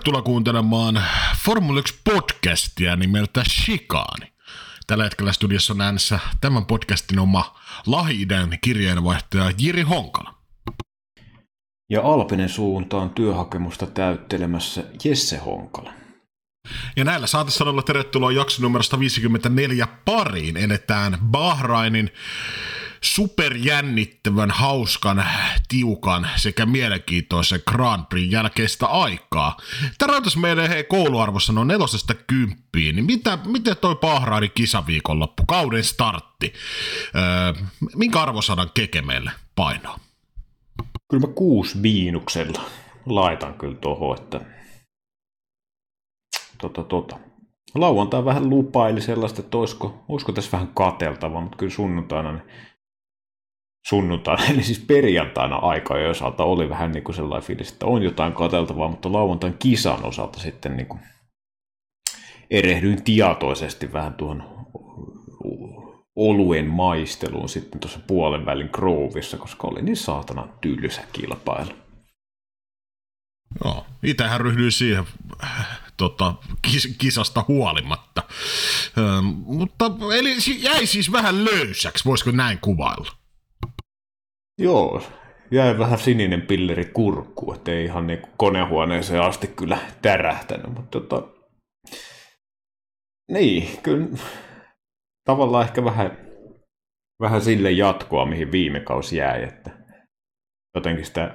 [0.00, 1.02] Tervetuloa kuuntelemaan
[1.44, 4.32] Formula 1 podcastia nimeltä Shikaani.
[4.86, 7.56] Tällä hetkellä studiossa on äänessä tämän podcastin oma
[7.86, 10.34] Lahiden kirjeenvaihtaja Jiri Honkala.
[11.90, 15.92] Ja Alpinen suuntaan työhakemusta täyttelemässä Jesse Honkala.
[16.96, 20.56] Ja näillä saatesanoilla tervetuloa jakso numero 154 pariin.
[20.56, 22.10] Eletään Bahrainin
[23.04, 25.24] superjännittävän, hauskan,
[25.68, 29.56] tiukan sekä mielenkiintoisen Grand Prix jälkeistä aikaa.
[29.98, 35.84] Tämä rajoitus meidän hei, kouluarvossa on nelosesta kymppiin, niin mitä, miten toi Bahrainin kisaviikonloppu, kauden
[35.84, 36.52] startti,
[37.14, 37.64] öö,
[37.96, 40.00] minkä arvosadan keke meille painoa?
[41.10, 42.60] Kyllä mä kuusi miinuksella
[43.06, 44.40] laitan kyllä tuohon, että
[46.58, 47.18] tota, tota.
[47.74, 52.42] Lauantai vähän lupaili sellaista, että olisiko, olisiko tässä vähän kateltava, mutta kyllä sunnuntaina niin
[53.88, 58.32] sunnuntaina, eli siis perjantaina aika osalta oli vähän niin kuin sellainen fiilis, että on jotain
[58.32, 61.00] kateltavaa, mutta lauantain kisan osalta sitten niin kuin
[62.50, 64.42] erehdyin tietoisesti vähän tuohon
[66.16, 71.72] oluen maisteluun sitten tuossa puolen välin Groovissa, koska oli niin saatana tylsä kilpailu.
[73.64, 75.04] Joo, itsehän ryhdyin siihen
[75.96, 76.34] tota,
[76.68, 78.22] kis- kisasta huolimatta.
[78.98, 83.12] Ö, mutta eli jäi siis vähän löysäksi, voisiko näin kuvailla?
[84.60, 85.02] Joo,
[85.50, 91.28] jäi vähän sininen pilleri kurkku, ettei ihan niin konehuoneeseen asti kyllä tärähtänyt, mutta tota,
[93.32, 94.06] niin, kyllä
[95.24, 96.18] tavallaan ehkä vähän,
[97.20, 99.70] vähän sille jatkoa, mihin viime kausi jäi, että
[100.74, 101.34] jotenkin sitä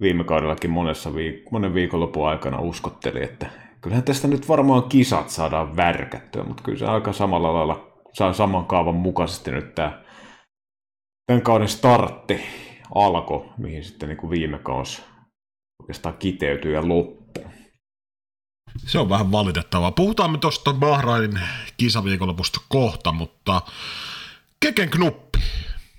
[0.00, 3.46] viime kaudellakin monessa viik- monen viikonlopun aikana uskotteli, että
[3.80, 8.66] kyllähän tästä nyt varmaan kisat saadaan värkättyä, mutta kyllä se aika samalla lailla saa saman
[8.66, 10.03] kaavan mukaisesti nyt tämä
[11.26, 12.40] tämän kauden startti
[12.94, 15.02] alkoi, mihin sitten niin kuin viime kausi
[15.82, 17.44] oikeastaan kiteytyi ja loppui.
[18.76, 19.92] Se on vähän valitettavaa.
[19.92, 21.40] Puhutaan me tuosta Bahrainin
[21.76, 23.62] kisaviikonlopusta kohta, mutta
[24.60, 25.38] Keken Knuppi,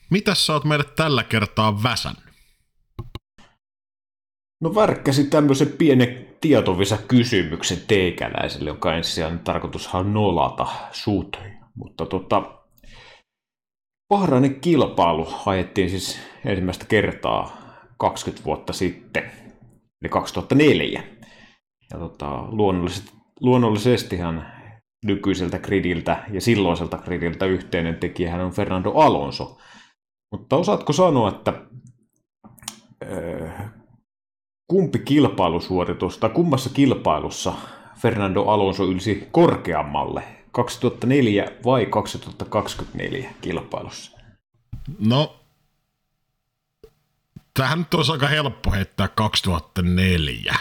[0.10, 2.16] mitä sä oot meille tällä kertaa väsän?
[4.62, 11.40] No värkkäsi tämmöisen pienen tietovisa kysymyksen teikäläiselle, joka ensisijainen tarkoitushan nolata sut.
[11.76, 12.65] Mutta tota,
[14.10, 17.58] Bahrainin kilpailu ajettiin siis ensimmäistä kertaa
[17.98, 19.24] 20 vuotta sitten,
[20.02, 21.04] eli 2004.
[21.94, 23.12] Ja tota, luonnollisesti,
[23.42, 24.46] luonnollisestihan
[25.06, 29.58] nykyiseltä gridiltä ja silloiselta gridiltä yhteinen tekijähän on Fernando Alonso.
[30.32, 31.54] Mutta osaatko sanoa, että
[33.04, 33.72] äh,
[34.68, 37.54] kumpi kilpailusuoritus tai kummassa kilpailussa
[37.98, 40.24] Fernando Alonso ylsi korkeammalle
[40.56, 44.12] 2004 vai 2024 kilpailussa?
[45.00, 45.40] No,
[47.54, 50.56] tähän nyt olisi aika helppo heittää 2004.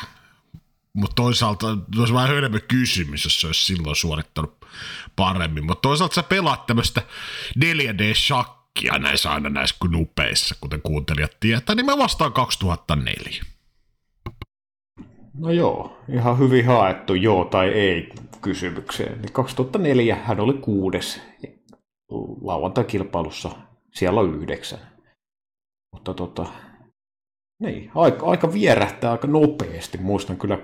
[0.92, 1.66] Mutta toisaalta
[1.98, 4.66] olisi vähän hölmö kysymys, jos se olisi silloin suorittanut
[5.16, 5.66] paremmin.
[5.66, 7.02] Mutta toisaalta sä pelaat tämmöistä
[7.58, 13.53] 4D-shakkia näissä aina näissä knupeissa, kuten kuuntelijat tietää, niin mä vastaan 2004.
[15.38, 18.08] No joo, ihan hyvin haettu joo tai ei
[18.42, 19.18] kysymykseen.
[19.18, 21.22] Eli 2004 hän oli kuudes
[22.40, 23.50] lauantai-kilpailussa,
[23.94, 24.78] siellä on yhdeksän.
[25.92, 26.46] Mutta tota,
[27.62, 29.98] niin, aika, aika vierähtää aika nopeasti.
[29.98, 30.58] Muistan kyllä,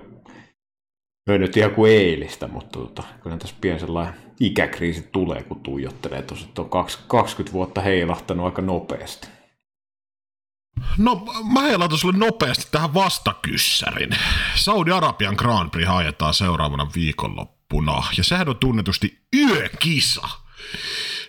[1.29, 6.21] ei nyt ihan kuin eilistä, mutta tota, kyllä tässä pieni sellainen ikäkriisi tulee, kun tuijottelee
[6.21, 6.69] tuossa, että on
[7.07, 9.27] 20 vuotta heilahtanut aika nopeasti.
[10.97, 14.09] No, mä heilan sulle nopeasti tähän vastakyssärin.
[14.55, 20.29] Saudi-Arabian Grand Prix haetaan seuraavana viikonloppuna, ja sehän on tunnetusti yökisa.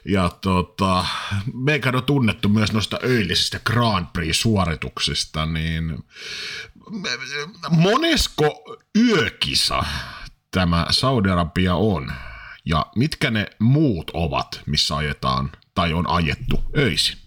[0.05, 1.07] Ja tota,
[1.55, 6.05] meikä on tunnettu myös noista öillisistä Grand Prix-suorituksista, niin
[7.71, 9.85] monesko yökisa
[10.51, 12.13] tämä Saudi-Arabia on?
[12.65, 17.22] Ja mitkä ne muut ovat, missä ajetaan tai on ajettu öisin?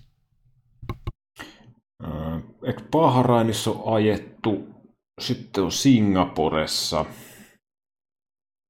[2.67, 4.75] Eikö Bahrainissa on ajettu,
[5.21, 7.05] sitten on Singaporessa.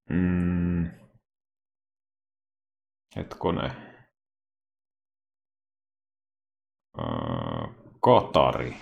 [0.10, 0.92] Mm.
[3.16, 3.76] Hetkone.
[8.04, 8.78] Katari.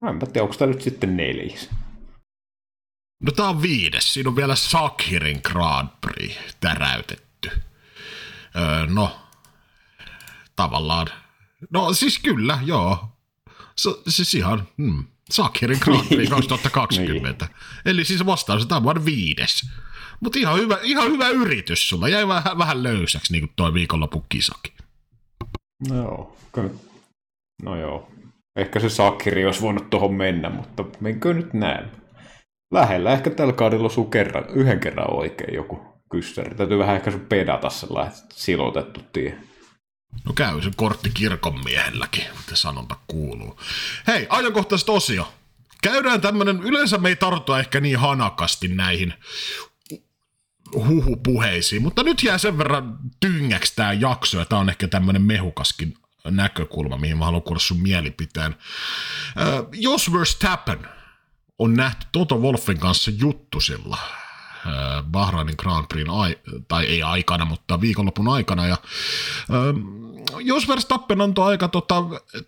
[0.00, 1.70] No enpä tiedä, onko tämä nyt sitten neljäs.
[3.22, 4.14] No tää on viides.
[4.14, 7.50] Siinä on vielä Sakhirin Grand Prix täräytetty.
[8.56, 9.28] Öö, no,
[10.56, 11.06] tavallaan
[11.70, 13.08] No siis kyllä, joo.
[13.80, 15.04] S- siis ihan, hmm.
[15.30, 17.44] Sakhirin Grand Prix 2020.
[17.44, 17.56] niin.
[17.84, 19.68] Eli siis vastaus, tämä on viides.
[20.20, 22.08] Mutta ihan hyvä, ihan hyvä yritys sulla.
[22.08, 24.72] Jäi vähän, vähän löysäksi, niin kuin toi viikonlopun kisakin.
[25.88, 26.36] No joo.
[27.62, 28.08] No joo.
[28.56, 31.84] Ehkä se Sakiri olisi voinut tuohon mennä, mutta menkö nyt näin.
[32.74, 35.80] Lähellä ehkä tällä kaudella osuu kerran, yhden kerran oikein joku
[36.10, 36.54] kyssäri.
[36.54, 39.38] Täytyy vähän ehkä sun pedata sellainen silotettu tie.
[40.24, 43.60] No käy se kortti kirkon miehelläkin, mitä sanonta kuuluu.
[44.06, 45.34] Hei, ajankohtaiset osio.
[45.82, 49.14] Käydään tämmönen, yleensä me ei tartuta ehkä niin hanakasti näihin
[50.74, 55.94] huhupuheisiin, mutta nyt jää sen verran tyngäksi tämä jakso, ja tämä on ehkä tämmöinen mehukaskin
[56.24, 58.52] näkökulma, mihin mä haluan kuulla sun mielipiteen.
[58.52, 60.88] Äh, jos Verstappen
[61.58, 63.98] on nähty Toto Wolfin kanssa juttusilla,
[65.10, 66.06] Bahrainin Grand Prix,
[66.68, 68.66] tai ei aikana, mutta viikonlopun aikana.
[68.66, 68.76] Ja,
[70.40, 72.02] jos Verstappen antoi aika tota,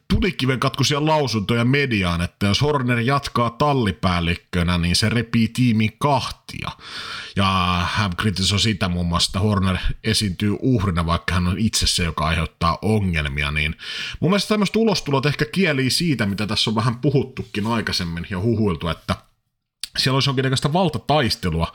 [0.09, 6.71] tulikiven katkuisia lausuntoja mediaan, että jos Horner jatkaa tallipäällikkönä, niin se repii tiimin kahtia.
[7.37, 12.05] Ja hän kritisoi sitä muun muassa, että Horner esiintyy uhrina, vaikka hän on itse se,
[12.05, 13.51] joka aiheuttaa ongelmia.
[13.51, 13.77] Niin
[14.21, 18.89] mun mielestä tämmöistä ulostulot ehkä kielii siitä, mitä tässä on vähän puhuttukin aikaisemmin ja huhuiltu,
[18.89, 19.17] että–
[19.99, 21.73] siellä olisi jonkinnäköistä valtataistelua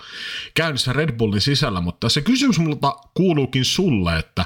[0.54, 4.46] käynnissä Red Bullin sisällä, mutta se kysymys multa kuuluukin sulle, että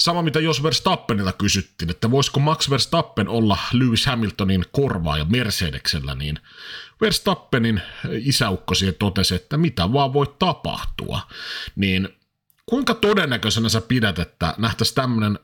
[0.00, 6.38] sama mitä jos Verstappenilta kysyttiin, että voisiko Max Verstappen olla Lewis Hamiltonin korvaaja Mercedeksellä, niin
[7.00, 11.20] Verstappenin isäukko siihen totesi, että mitä vaan voi tapahtua.
[11.76, 12.08] Niin
[12.66, 15.38] kuinka todennäköisenä sä pidät, että nähtäisi tämmöinen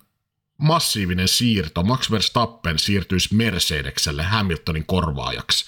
[0.59, 5.67] massiivinen siirto, Max Verstappen siirtyisi Mercedekselle Hamiltonin korvaajaksi?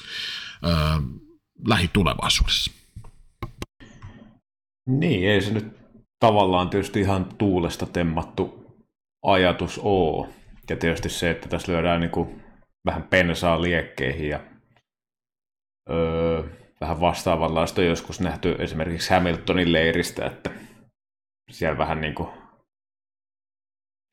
[0.64, 0.72] Öö,
[1.68, 2.72] lähitulevaisuudessa.
[4.88, 5.76] Niin, ei se nyt
[6.20, 8.66] tavallaan tietysti ihan tuulesta temmattu
[9.24, 10.28] ajatus oo.
[10.70, 12.42] Ja tietysti se, että tässä lyödään niin kuin
[12.86, 14.40] vähän pensaa liekkeihin ja
[15.90, 16.42] öö,
[16.80, 20.50] vähän vastaavanlaista on joskus nähty esimerkiksi Hamiltonin leiristä, että
[21.50, 22.28] siellä vähän niin kuin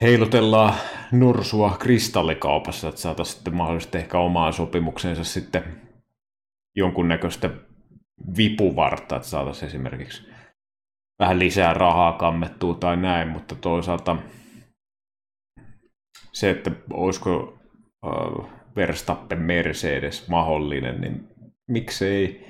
[0.01, 0.73] heilutellaan
[1.11, 5.81] nursua kristallikaupassa, että saataisiin sitten mahdollisesti ehkä omaan sopimuksensa sitten
[6.75, 7.49] jonkunnäköistä
[8.37, 10.27] vipuvartta, että saataisiin esimerkiksi
[11.19, 14.17] vähän lisää rahaa kammettua tai näin, mutta toisaalta
[16.33, 17.59] se, että olisiko
[18.05, 21.27] äh, Verstappen Mercedes mahdollinen, niin
[21.67, 22.47] miksei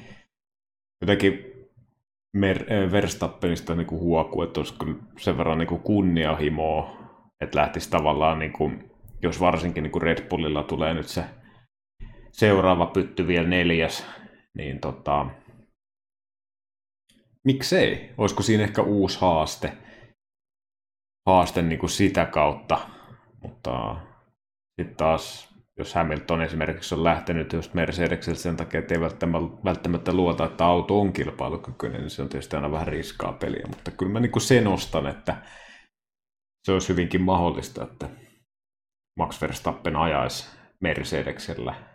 [1.02, 1.54] jotenkin
[2.38, 4.76] Mer- Verstappenista niin huoku, että olisi
[5.20, 6.98] sen verran niin kunniahimoa,
[7.42, 8.92] että lähtisi tavallaan, niin kuin,
[9.22, 11.24] jos varsinkin niin Red Bullilla tulee nyt se
[12.34, 14.06] seuraava pytty vielä neljäs,
[14.54, 15.26] niin tota,
[17.44, 18.14] miksei?
[18.18, 19.74] Olisiko siinä ehkä uusi haaste,
[21.26, 22.90] haaste niin kuin sitä kautta,
[23.42, 23.96] mutta
[24.76, 29.02] sitten taas jos Hamilton esimerkiksi on lähtenyt just Mercedekseltä sen takia, että ei
[29.66, 33.92] välttämättä luota, että auto on kilpailukykyinen, niin se on tietysti aina vähän riskaa peliä, mutta
[33.92, 35.36] kyllä mä niin sen ostan, että
[36.66, 38.10] se olisi hyvinkin mahdollista, että
[39.20, 41.93] Max Verstappen ajaisi Mercedeksellä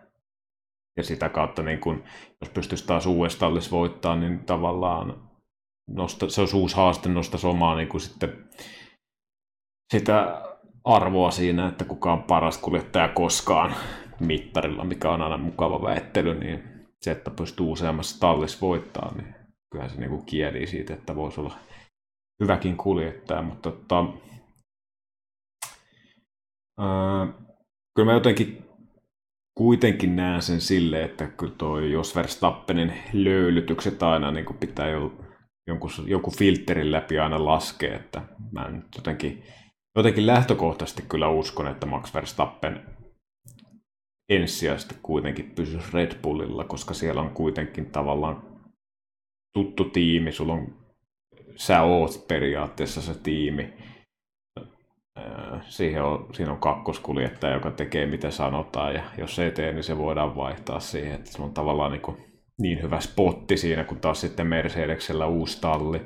[0.99, 2.05] ja sitä kautta, niin kun,
[2.41, 5.29] jos pystyisi taas uudestaan voittaa, niin tavallaan
[5.89, 8.49] nosta, se olisi uusi haaste, nostaisi omaa niin kuin sitten
[9.93, 10.43] sitä
[10.85, 13.75] arvoa siinä, että kuka on paras kuljettaja koskaan
[14.21, 16.63] mittarilla, mikä on aina mukava väittely, niin
[17.03, 19.35] se, että pystyy useammassa tallissa voittaa, niin
[19.71, 21.59] kyllähän se niin kuin kieli siitä, että voisi olla
[22.43, 24.05] hyväkin kuljettaja, mutta tota,
[26.79, 27.27] ää,
[27.97, 28.68] kyllä mä jotenkin
[29.59, 35.13] kuitenkin näen sen silleen, että kyllä toi, jos Verstappenin löylytykset aina niin kuin pitää jo,
[35.67, 38.23] jonkun, joku filterin läpi aina laskea, että
[38.53, 39.43] mä nyt jotenkin,
[39.97, 42.87] jotenkin lähtökohtaisesti kyllä uskon, että Max Verstappen
[44.29, 48.43] ensisijaisesti kuitenkin pysyisi Red Bullilla, koska siellä on kuitenkin tavallaan
[49.55, 50.77] tuttu tiimi, sulla on,
[51.57, 53.73] sä oot periaatteessa se tiimi,
[55.63, 59.99] siihen on, siinä on kakkoskuljettaja, joka tekee mitä sanotaan, ja jos ei tee, niin se
[59.99, 62.17] voidaan vaihtaa siihen, että se on tavallaan niin, kuin
[62.59, 66.01] niin hyvä spotti siinä, kun taas sitten Mercedeksellä uusi talli,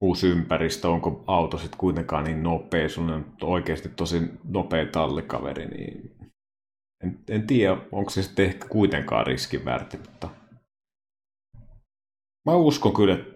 [0.00, 6.16] uusi ympäristö, onko auto sitten kuitenkaan niin nopea, sun on oikeasti tosi nopea tallikaveri, niin
[7.04, 10.28] en, en tiedä, onko se sitten ehkä kuitenkaan riskin väärti, mutta
[12.46, 13.33] mä uskon kyllä, että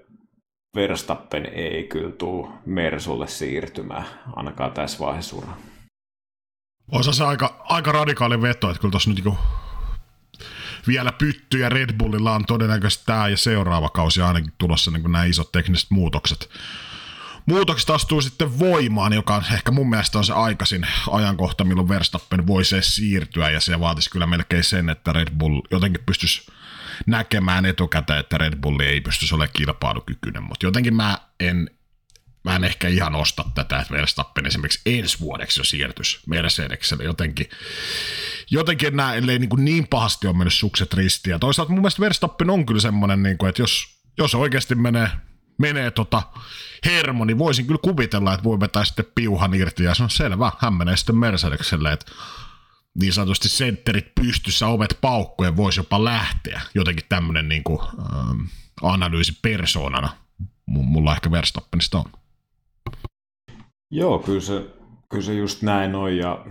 [0.74, 4.04] Verstappen ei kyllä tule Mersulle siirtymään,
[4.36, 5.56] ainakaan tässä vaiheessa uraa.
[6.92, 9.38] Osa se aika, aika radikaali veto, että kyllä tuossa nyt niinku
[10.86, 15.24] vielä pytty ja Red Bullilla on todennäköisesti tämä ja seuraava kausi ainakin tulossa niin nämä
[15.24, 16.50] isot tekniset muutokset.
[17.46, 22.46] Muutokset astuu sitten voimaan, joka on ehkä mun mielestä on se aikaisin ajankohta, milloin Verstappen
[22.46, 26.52] voisi siirtyä, ja se vaatisi kyllä melkein sen, että Red Bull jotenkin pystyisi
[27.06, 31.70] näkemään etukäteen, että Red Bulli ei pystyisi olemaan kilpailukykyinen, mutta jotenkin mä en
[32.44, 37.50] mä en ehkä ihan osta tätä, että Verstappen esimerkiksi ensi vuodeksi jo siirtys Mercedekselle jotenkin.
[38.50, 41.30] Jotenkin nämä, ellei niin, kuin niin pahasti on mennyt sukset ristiin.
[41.30, 43.86] Ja toisaalta mun mielestä Verstappen on kyllä semmoinen, niin kuin, että jos,
[44.18, 45.10] jos oikeasti menee,
[45.58, 46.22] menee tota
[46.84, 49.84] hermo, niin voisin kyllä kuvitella, että voi vetää sitten piuhan irti.
[49.84, 52.12] Ja se on selvä, hän menee sitten Mercedekselle, että
[53.00, 56.60] niin sanotusti sentterit pystyssä, ovet paukkujen voisi jopa lähteä.
[56.74, 58.40] Jotenkin tämmöinen niin kuin, ähm,
[58.82, 60.08] analyysi persoonana
[60.66, 62.04] mulla ehkä Verstappenista on.
[63.90, 64.66] Joo, kyllä se,
[65.10, 66.46] kyllä se just näin on ja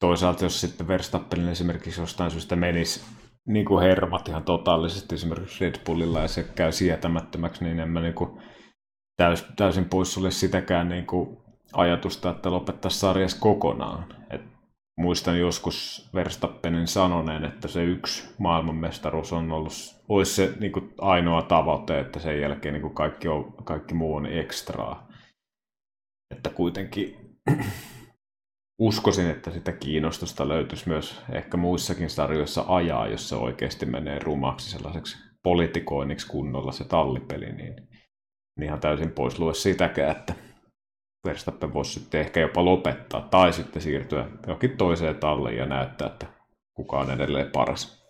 [0.00, 3.00] toisaalta jos sitten Verstappenin esimerkiksi jostain syystä menisi
[3.46, 8.00] niin kuin hermat ihan totaalisesti esimerkiksi Red Bullilla ja se käy sietämättömäksi, niin en mä
[8.00, 8.30] niin kuin
[9.16, 11.36] täys, täysin pois sulle sitäkään niin kuin
[11.72, 14.23] ajatusta, että lopettaisi sarjas kokonaan.
[14.96, 19.72] Muistan joskus Verstappenin sanoneen, että se yksi maailmanmestaruus on ollut,
[20.08, 24.14] olisi se niin kuin ainoa tavoite, että sen jälkeen niin kuin kaikki, on, kaikki muu
[24.14, 25.08] on ekstraa.
[26.34, 27.16] Että kuitenkin
[28.78, 34.70] uskoisin, että sitä kiinnostusta löytyisi myös ehkä muissakin sarjoissa ajaa, jos se oikeasti menee rumaksi
[34.70, 37.76] sellaiseksi politikoinniksi kunnolla se tallipeli, niin,
[38.58, 40.34] niin ihan täysin pois lue sitäkään, että
[41.24, 46.26] Verstappen voisi sitten ehkä jopa lopettaa tai sitten siirtyä jokin toiseen talliin ja näyttää, että
[46.74, 48.04] kuka on edelleen paras.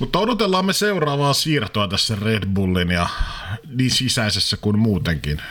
[0.00, 3.08] Mutta odotellaan me seuraavaa siirtoa tässä Red Bullin ja
[3.76, 5.42] niin sisäisessä kuin muutenkin.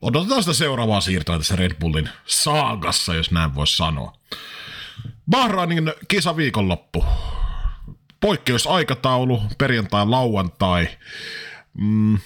[0.00, 4.12] odotetaan sitä seuraavaa siirtoa tässä Red Bullin saagassa, jos näin voisi sanoa.
[5.30, 7.04] Bahrainin kisa viikonloppu.
[8.20, 10.88] Poikkeusaikataulu, perjantai, lauantai.
[11.78, 12.18] Mm,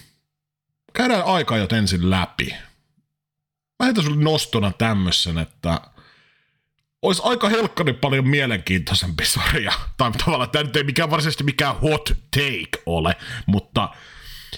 [0.93, 2.55] käydään aikajot ensin läpi.
[3.79, 5.81] Mä heitän sulle nostona tämmöisen, että
[7.03, 9.73] olisi aika helkkani paljon mielenkiintoisempi sarja.
[9.97, 13.17] Tai tavallaan tämä nyt ei mikään varsinaisesti mikään hot take ole,
[13.47, 13.89] mutta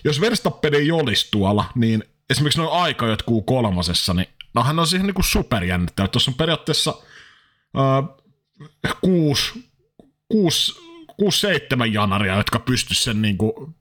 [0.04, 4.86] jos Verstappen ei olisi tuolla, niin esimerkiksi noin aikajot kuu kolmosessa, niin no hän on
[4.86, 6.08] siihen niin kuin superjännittävä.
[6.08, 6.94] Tuossa on periaatteessa
[7.78, 8.08] äh,
[9.00, 9.70] kuusi,
[10.28, 10.72] kuusi,
[11.16, 13.74] kuusi, seitsemän janaria, jotka pystyisivät sen niin kuin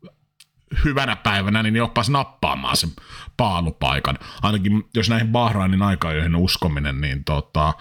[0.85, 2.89] hyvänä päivänä, niin oppas nappaamaan sen
[3.37, 4.17] paalupaikan.
[4.41, 7.73] Ainakin jos näihin Bahrainin aikoihin uskominen, niin tota,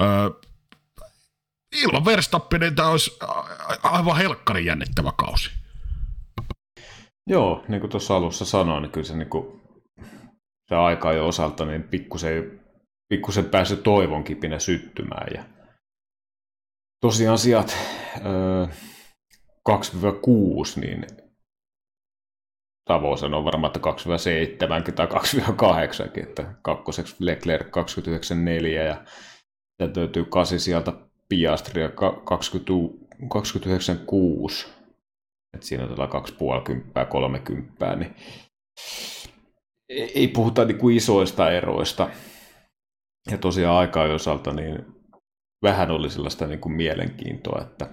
[0.00, 0.48] ö,
[1.82, 3.18] ilman Verstappenin tämä olisi
[3.82, 5.50] aivan helkkarin jännittävä kausi.
[7.26, 9.60] Joo, niin kuin tuossa alussa sanoin, niin kyllä se, niin kuin,
[10.68, 12.60] se aika jo osalta niin pikkusen,
[13.08, 15.26] pikkusen pääsi toivon kipinä syttymään.
[15.34, 15.44] Ja
[17.00, 17.76] tosiaan sijat
[19.68, 21.06] 2-6, niin
[22.88, 23.90] tavoin on varmaan, että
[24.90, 29.04] 2-7 tai 2-8, että kakkoseksi Leclerc 29.4 ja
[29.80, 30.92] sieltä löytyy 8 sieltä
[31.28, 31.94] Piastria 29.6.
[35.54, 36.08] Että siinä on tällä
[37.02, 38.14] 2,5 30, niin
[39.90, 42.10] ei puhuta niin kuin isoista eroista.
[43.30, 44.86] Ja tosiaan aikaa osalta niin
[45.62, 47.90] vähän oli sellaista niin kuin mielenkiintoa, että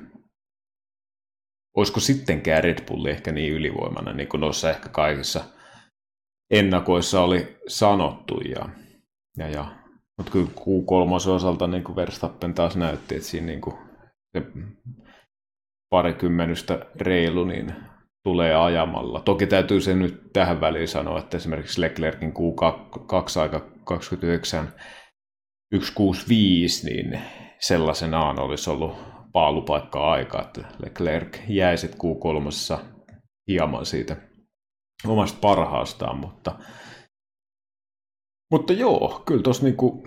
[1.76, 5.44] olisiko sittenkään Red Bulli ehkä niin ylivoimainen, niin kuin noissa ehkä kaikissa
[6.52, 8.42] ennakoissa oli sanottu.
[8.42, 8.70] Ja,
[9.38, 9.76] ja, ja.
[10.18, 13.76] Mutta kyllä Q3 osalta niin kuin Verstappen taas näytti, että siinä niin kuin
[14.38, 14.46] se
[15.90, 17.76] parikymmenystä reilu niin
[18.24, 19.22] tulee ajamalla.
[19.22, 24.74] Toki täytyy se nyt tähän väliin sanoa, että esimerkiksi Leclerkin Q2 aika 29
[25.74, 27.22] 165, niin
[27.60, 32.80] sellaisenaan olisi ollut paalupaikkaa aika, että Leclerc jäi sitten Q3
[33.48, 34.18] hieman siitä
[35.08, 36.60] omasta parhaastaan, mutta,
[38.52, 40.04] mutta joo, kyllä tuossa niinku,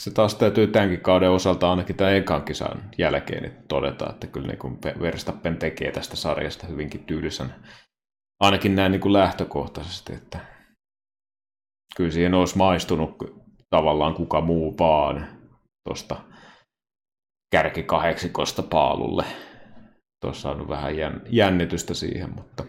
[0.00, 4.46] se taas täytyy tämänkin kauden osalta ainakin tämän ekan kisan jälkeen niin todeta, että kyllä
[4.46, 7.54] niin Verstappen tekee tästä sarjasta hyvinkin tyylisen,
[8.40, 10.38] ainakin näin niin kuin lähtökohtaisesti, että
[11.96, 13.16] kyllä siihen olisi maistunut
[13.70, 15.28] tavallaan kuka muu vaan
[15.88, 16.16] tuosta
[17.50, 19.24] kärkikaheksikosta paalulle.
[20.20, 20.92] Tuossa on vähän
[21.30, 22.64] jännitystä siihen, mutta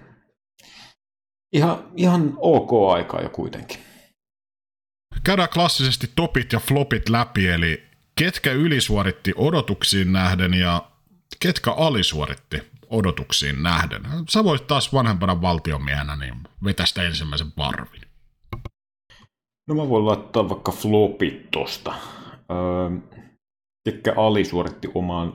[1.53, 3.77] ihan, ihan ok aika jo kuitenkin.
[5.23, 7.83] Käydään klassisesti topit ja flopit läpi, eli
[8.15, 10.89] ketkä ylisuoritti odotuksiin nähden ja
[11.39, 12.57] ketkä alisuoritti
[12.89, 14.01] odotuksiin nähden.
[14.29, 18.01] Sä voit taas vanhempana valtiomiehenä niin vetästä ensimmäisen varvin.
[19.67, 21.93] No mä voin laittaa vaikka flopit tosta.
[22.51, 23.19] Öö,
[23.83, 25.33] ketkä alisuoritti omaan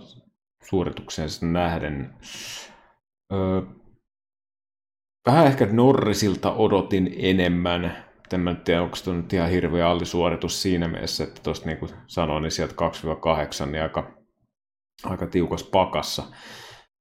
[0.63, 2.15] suoritukseensa nähden.
[3.33, 3.63] Öö,
[5.27, 8.05] vähän ehkä Norrisilta odotin enemmän.
[8.33, 11.91] En mä tiedä, onko se nyt ihan hirveä alisuoritus siinä mielessä, että tuosta niin kuin
[12.07, 12.75] sanoin, niin sieltä
[13.65, 14.15] 2-8 niin aika,
[15.05, 16.23] aika tiukas pakassa.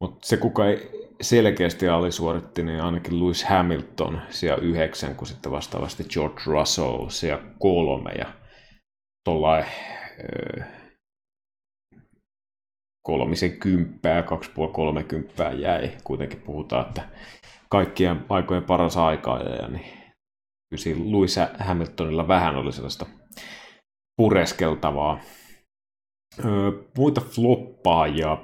[0.01, 0.89] Mutta se, kuka ei
[1.21, 8.11] selkeästi alisuoritti, niin ainakin Lewis Hamilton siellä yhdeksän, kun sitten vastaavasti George Russell siellä kolme.
[8.11, 8.33] Ja
[9.25, 9.65] tuollain
[13.03, 15.91] kolmisen kymppää, kaksi puoli kolmekymppää jäi.
[16.03, 17.09] Kuitenkin puhutaan, että
[17.69, 18.97] kaikkien aikojen paras
[19.61, 20.03] ja niin
[21.11, 23.05] Lewis Hamiltonilla vähän oli sellaista
[24.17, 25.19] pureskeltavaa.
[26.45, 28.37] Öö, muita floppaajia.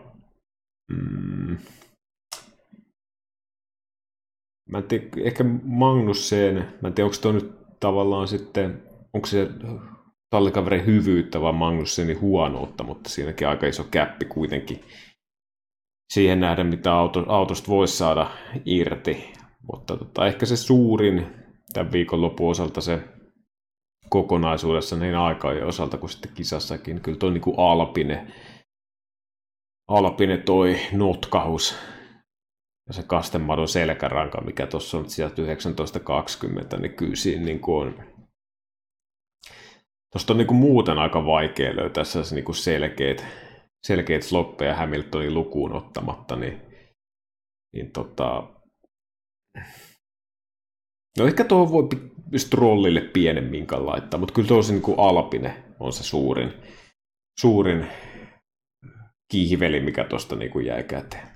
[0.91, 1.57] Mm.
[4.69, 9.47] Mä en tiedä, ehkä Magnussen, mä en tiedä, onko tuo nyt tavallaan sitten, onko se
[10.29, 14.83] tallikaverin hyvyyttä vai Magnussenin huonoutta, mutta siinäkin aika iso käppi kuitenkin
[16.13, 18.31] siihen nähden, mitä auto, autosta voisi saada
[18.65, 19.33] irti.
[19.71, 21.27] Mutta tota, ehkä se suurin
[21.73, 23.03] tämän viikonlopun osalta se
[24.09, 27.01] kokonaisuudessa niin aikajan osalta kuin sitten kisassakin.
[27.01, 28.27] Kyllä tuo niin Alpine,
[29.87, 31.75] Alpine toi notkahus
[32.87, 38.18] ja se kastemadon selkäranka, mikä tuossa on sieltä 1920, niin kyllä siinä niin on
[40.11, 43.25] Tuosta on niin kuin muuten aika vaikea löytää niin kuin selkeät,
[43.83, 46.61] selkeät sloppeja Hamiltonin lukuun ottamatta, niin,
[47.73, 48.43] niin tota...
[51.17, 51.89] No ehkä tuohon voi
[52.37, 56.53] Strollille pienemminkaan laittaa, mutta kyllä tuo niin Alpine on se suurin,
[57.39, 57.87] suurin
[59.31, 61.27] kihveli, mikä tuosta niin kuin jäi käteen.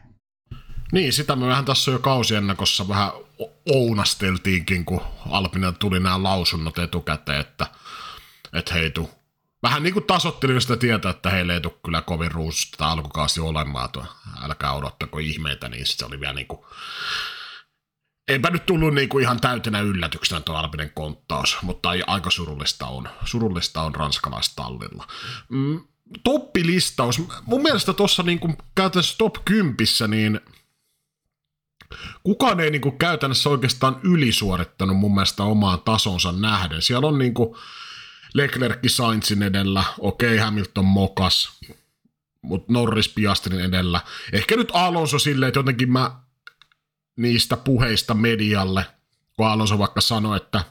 [0.91, 3.11] Niin, sitä me vähän tässä jo kausiennakossa vähän
[3.73, 7.67] ounasteltiinkin, kun Alpinen tuli nämä lausunnot etukäteen, että–
[8.53, 9.09] että hei tu.
[9.63, 13.89] Vähän niin kuin tasottelin sitä tietää, että heille ei tule kyllä kovin ruususta alkukausi olemaan,
[13.89, 14.05] tuo,
[14.41, 16.65] älkää odottako ihmeitä, niin se oli vielä niin kuin,
[18.27, 23.09] Eipä nyt tullut niin kuin ihan täytenä yllätyksenä tuo Alpinen konttaus, mutta aika surullista on,
[23.25, 25.07] surullista on ranskalaistallilla.
[25.49, 25.81] Mm,
[26.23, 27.21] toppilistaus.
[27.45, 28.39] Mun mielestä tuossa niin
[28.75, 29.75] käytännössä top 10,
[30.07, 30.39] niin
[32.23, 36.81] kukaan ei niin kuin käytännössä oikeastaan ylisuorittanut mun mielestä omaan tasonsa nähden.
[36.81, 37.55] Siellä on niin kuin,
[38.33, 41.59] Leclerc Sainzin edellä, okei okay, Hamilton mokas,
[42.41, 44.01] mutta Norris Piastrin edellä.
[44.31, 46.11] Ehkä nyt Alonso silleen, että jotenkin mä
[47.15, 48.85] niistä puheista medialle,
[49.35, 50.63] kun Alonso vaikka sanoi, että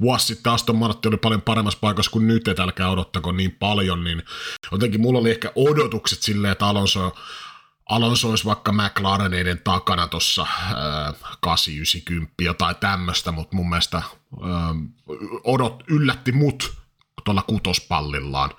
[0.00, 4.04] vuosi sitten Aston Martin oli paljon paremmassa paikassa kuin nyt, että älkää odottako niin paljon,
[4.04, 4.22] niin
[4.72, 7.14] jotenkin mulla oli ehkä odotukset silleen, että Alonso
[7.86, 10.46] Alonso olisi vaikka McLareneiden takana tuossa
[11.40, 14.04] 890 jotain tämmöistä, mutta mun mielestä äh,
[15.44, 16.85] odot yllätti mut
[17.26, 18.50] tuolla kutospallillaan.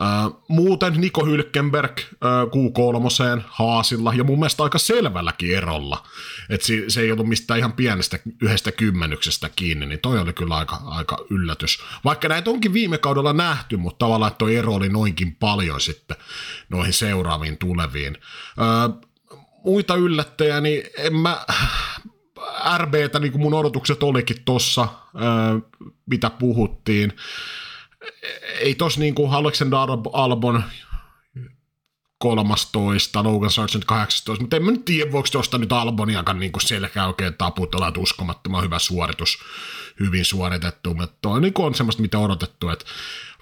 [0.00, 2.06] Äh, muuten Niko Hylkenberg äh,
[2.46, 6.02] Q3 Haasilla ja mun mielestä aika selvälläkin erolla.
[6.50, 10.56] Et se, se ei ollut mistään ihan pienestä yhdestä kymmenyksestä kiinni, niin toi oli kyllä
[10.56, 11.78] aika, aika yllätys.
[12.04, 16.16] Vaikka näitä onkin viime kaudella nähty, mutta tavallaan toi ero oli noinkin paljon sitten
[16.68, 18.18] noihin seuraaviin tuleviin.
[18.58, 19.08] Äh,
[19.64, 21.44] muita yllättäjä, niin en mä,
[22.78, 24.88] RBtä, niin kuin mun odotukset olikin tossa,
[26.06, 27.12] mitä puhuttiin
[28.60, 29.78] ei tos niin kuin Alexander
[30.12, 30.64] Albon
[32.18, 37.06] 13, Logan Sargent 18, mutta en mä nyt tiedä, voiko tuosta nyt Alboniakaan niin selkä
[37.06, 39.38] oikein taputella, että uskomattoman hyvä suoritus,
[40.00, 42.84] hyvin suoritettu, mutta toi niin on semmoista, mitä odotettu, että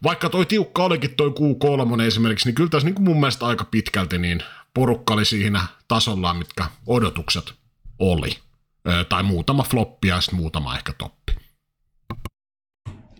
[0.03, 4.19] vaikka toi tiukka olikin toi Q3 esimerkiksi, niin kyllä tässä niin mun mielestä aika pitkälti
[4.19, 4.43] niin
[4.75, 7.55] porukka oli siinä tasollaan, mitkä odotukset
[7.99, 8.39] oli.
[9.09, 11.37] Tai muutama floppi ja sitten muutama ehkä toppi.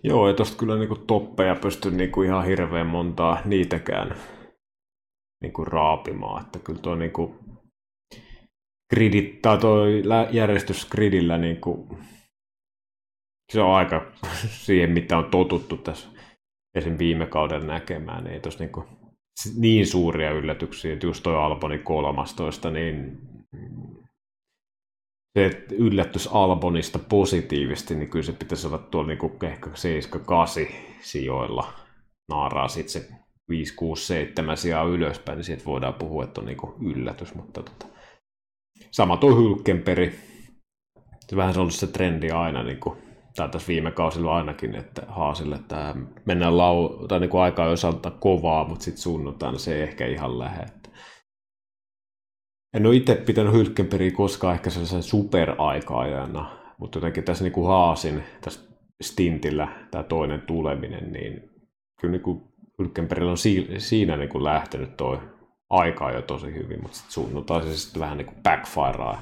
[0.07, 4.17] Joo, ei tosta kyllä niinku toppeja pysty niinku ihan hirveän montaa niitäkään
[5.43, 6.45] niinku raapimaan.
[6.45, 7.37] Että kyllä tuo niinku
[8.95, 9.59] gridit, tai
[10.31, 11.99] järjestys gridillä niinku,
[13.53, 14.13] se on aika
[14.65, 16.09] siihen, mitä on totuttu tässä
[16.75, 16.99] esim.
[16.99, 18.27] viime kauden näkemään.
[18.27, 18.85] Ei tos niinku
[19.57, 23.19] niin suuria yllätyksiä, että just toi Alboni 13, niin
[25.37, 29.71] se yllätys Albonista positiivisesti, niin kyllä se pitäisi olla tuolla niin ehkä
[30.69, 31.73] 7-8 sijoilla.
[32.29, 33.09] Naaraa sitten se
[33.49, 37.35] 5, 6, 7 sijaa ylöspäin, niin siitä voidaan puhua, että on niin yllätys.
[37.35, 37.87] Mutta tota.
[38.91, 40.19] Sama tuo Hylkenperi.
[41.29, 42.99] Se vähän se on ollut se trendi aina, niin kuin,
[43.37, 45.95] tai tässä viime kausilla ainakin, että Haasille, että
[46.25, 50.39] mennään lau, tai niin kuin aikaa osalta kovaa, mutta sitten sunnuntaina se ei ehkä ihan
[50.39, 50.67] lähde.
[52.77, 58.23] En ole itse pitänyt Hylkenperiä koskaan ehkä sellaisen superaika-ajana, mutta jotenkin tässä niin kuin haasin
[58.41, 58.61] tässä
[59.03, 61.51] stintillä tämä toinen tuleminen, niin
[62.01, 62.43] kyllä niin kuin
[62.79, 63.39] Hylkenperillä on
[63.79, 65.23] siinä niin kuin lähtenyt tuo
[65.71, 69.19] aikaa jo tosi hyvin, mutta sitten sunnuntai se sitten vähän niin kuin backfirea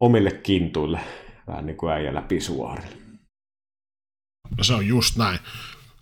[0.00, 1.00] omille kintuille,
[1.46, 2.96] vähän niin kuin äijällä pisuaarille.
[4.58, 5.38] No se on just näin.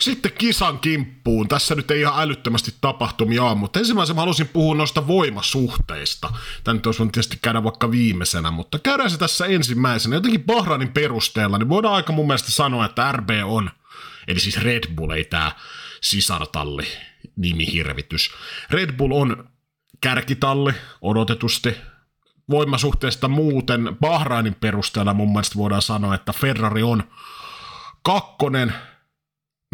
[0.05, 1.49] Sitten kisan kimppuun.
[1.49, 6.33] Tässä nyt ei ihan älyttömästi tapahtumia ole, mutta ensimmäisenä halusin puhua noista voimasuhteista.
[6.65, 10.17] Tämä nyt olisi voinut tietysti käydä vaikka viimeisenä, mutta käydään se tässä ensimmäisenä.
[10.17, 13.71] Jotenkin Bahrainin perusteella, niin voidaan aika mun mielestä sanoa, että RB on,
[14.29, 15.53] eli siis Red Bull, ei tämä
[16.01, 16.87] sisartalli
[17.37, 18.31] nimihirvitys.
[18.71, 19.49] Red Bull on
[20.01, 21.77] kärkitalli odotetusti,
[22.51, 27.03] voimasuhteesta muuten Bahrainin perusteella mun mielestä voidaan sanoa, että Ferrari on
[28.03, 28.75] kakkonen,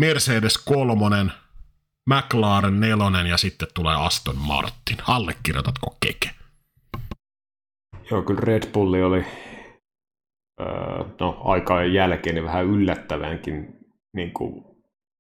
[0.01, 1.33] Mercedes kolmonen,
[2.11, 4.97] McLaren nelonen ja sitten tulee Aston Martin.
[5.09, 6.31] Allekirjoitatko keke?
[8.11, 9.25] Joo, kyllä Red Bulli oli
[10.61, 13.69] öö, no, aikaan jälkeen niin vähän yllättävänkin
[14.17, 14.65] niin kuin,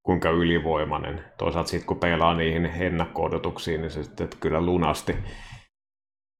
[0.02, 1.24] kuinka ylivoimainen.
[1.38, 5.16] Toisaalta sitten kun pelaa niihin ennakko-odotuksiin, niin se sitten kyllä lunasti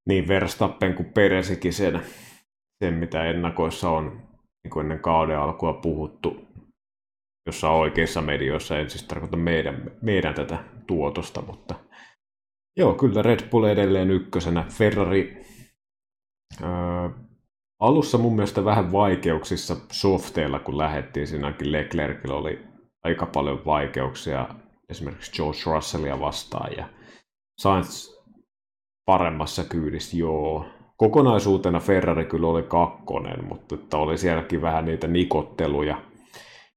[0.09, 2.03] niin Verstappen kuin Peresikin sen,
[2.85, 4.29] sen mitä ennakoissa on
[4.65, 6.50] niin kuin ennen kauden alkua puhuttu
[7.47, 11.75] jossain oikeissa medioissa, en siis tarkoita meidän, meidän tätä tuotosta, mutta
[12.77, 14.65] joo, kyllä Red Bull edelleen ykkösenä.
[14.69, 15.45] Ferrari
[16.63, 17.11] ää,
[17.81, 22.59] alussa mun mielestä vähän vaikeuksissa softeilla, kun lähettiin, siinäkin Leclercillä oli
[23.05, 24.49] aika paljon vaikeuksia
[24.89, 26.89] esimerkiksi George Russellia vastaan ja
[27.61, 28.21] Sainz
[29.05, 30.67] paremmassa kyydissä, joo.
[30.97, 36.03] Kokonaisuutena Ferrari kyllä oli kakkonen, mutta että oli sielläkin vähän niitä nikotteluja.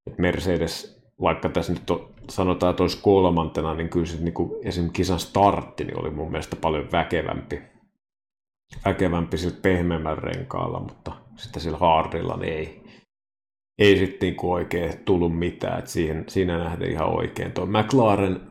[0.07, 4.93] Et Mercedes, vaikka tässä nyt on, sanotaan, että olisi kolmantena, niin kyllä se niin esimerkiksi
[4.97, 7.61] kisan startti niin oli mun mielestä paljon väkevämpi.
[8.85, 12.83] Väkevämpi sillä pehmeämmällä renkaalla, mutta sitten sillä hardilla niin ei,
[13.79, 15.79] ei sitten niin oikein tullut mitään.
[15.79, 17.51] Et siihen, siinä nähdään ihan oikein.
[17.51, 18.41] Tuo McLaren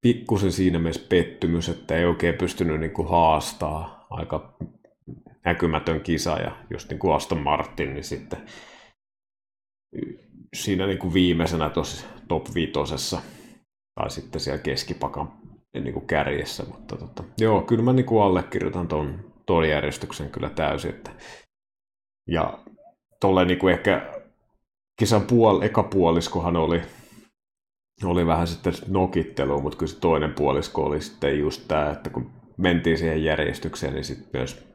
[0.00, 4.56] pikkusen siinä mielessä pettymys, että ei oikein pystynyt niin kuin haastaa aika
[5.44, 8.38] näkymätön kisa ja just niin kuin Aston Martin, niin sitten
[10.56, 13.20] siinä niin kuin viimeisenä tuossa top viitosessa.
[13.94, 15.32] Tai sitten siellä keskipakan
[15.74, 20.50] niin kuin kärjessä, mutta tota, joo, kyllä mä niin kuin allekirjoitan tuon, tuon järjestyksen kyllä
[20.50, 21.10] täysin, että,
[22.28, 22.58] ja
[23.20, 24.12] tuolle niin kuin ehkä
[24.98, 26.82] kisan puol, eka puoliskohan oli
[28.04, 32.30] oli vähän sitten nokittelu, mutta kyllä se toinen puolisko oli sitten just tämä, että kun
[32.56, 34.68] mentiin siihen järjestykseen, niin sitten myös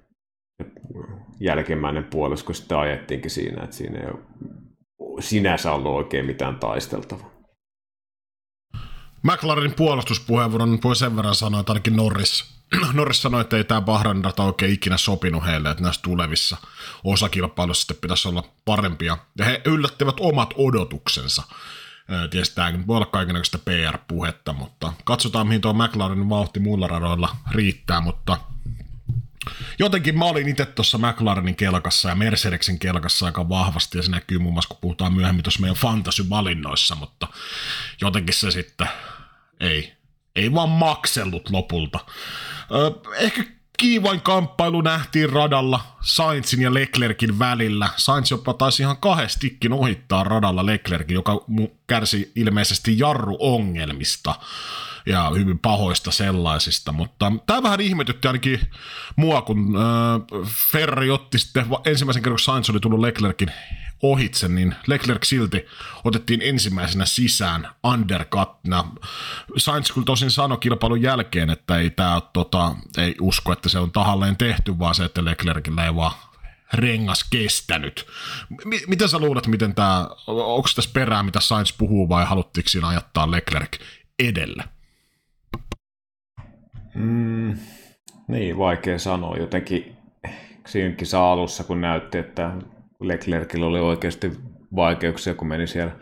[1.40, 4.20] jälkimmäinen puolisko sitten ajettiinkin siinä, että siinä ei ole
[5.19, 7.34] sinänsä ollut oikein mitään taisteltavaa.
[9.23, 12.45] McLarenin puolustuspuheenvuoron voi sen verran sanoa, että ainakin Norris,
[12.93, 16.58] Norris sanoi, että ei tämä Bahrain rata oikein ikinä sopinut heille, että näissä tulevissa
[17.04, 19.17] osakilpailuissa sitten pitäisi olla parempia.
[19.38, 21.43] Ja he yllättivät omat odotuksensa.
[22.32, 28.02] Tietysti tämä voi olla kaikenlaista PR-puhetta, mutta katsotaan mihin tuo McLarenin vauhti muilla radoilla riittää,
[28.02, 28.38] mutta
[29.80, 34.40] jotenkin mä olin itse tuossa McLarenin kelkassa ja Mercedeksen kelkassa aika vahvasti, ja se näkyy
[34.40, 37.28] muun muassa, kun puhutaan myöhemmin tuossa meidän fantasy-valinnoissa, mutta
[38.02, 38.88] jotenkin se sitten
[39.60, 39.94] ei,
[40.36, 42.00] ei vaan maksellut lopulta.
[43.16, 43.44] ehkä
[43.78, 47.90] kiivain kamppailu nähtiin radalla Sainzin ja Leclerkin välillä.
[47.96, 51.46] Sainz jopa taisi ihan kahdestikin ohittaa radalla Leclerkin, joka
[51.88, 54.36] kärsi ilmeisesti jarruongelmista
[55.06, 58.60] ja hyvin pahoista sellaisista, mutta tämä vähän ihmetytti ainakin
[59.16, 63.52] mua, kun äh, Ferrari otti sitten ensimmäisen kerran, kun Sainz oli tullut Leclerkin
[64.04, 65.66] ohitse, niin Leclerc silti
[66.04, 68.86] otettiin ensimmäisenä sisään undercutna.
[69.58, 73.92] Sainz kyllä tosin sanoi kilpailun jälkeen, että ei, tää, tota, ei usko, että se on
[73.92, 76.12] tahalleen tehty, vaan se, että Leclercillä ei vaan
[76.74, 78.08] rengas kestänyt.
[78.66, 82.88] M- miten sä luulet, miten tämä, onko tässä perää, mitä Sainz puhuu, vai haluttiinko siinä
[82.88, 83.80] ajattaa Leclerc
[84.20, 84.63] edelle?
[86.96, 87.58] Mm,
[88.28, 89.38] niin, vaikea sanoa.
[89.38, 89.96] Jotenkin
[90.68, 92.52] siinäkin saa alussa, kun näytti, että
[93.00, 94.32] Leclercillä oli oikeasti
[94.76, 95.94] vaikeuksia, kun meni siellä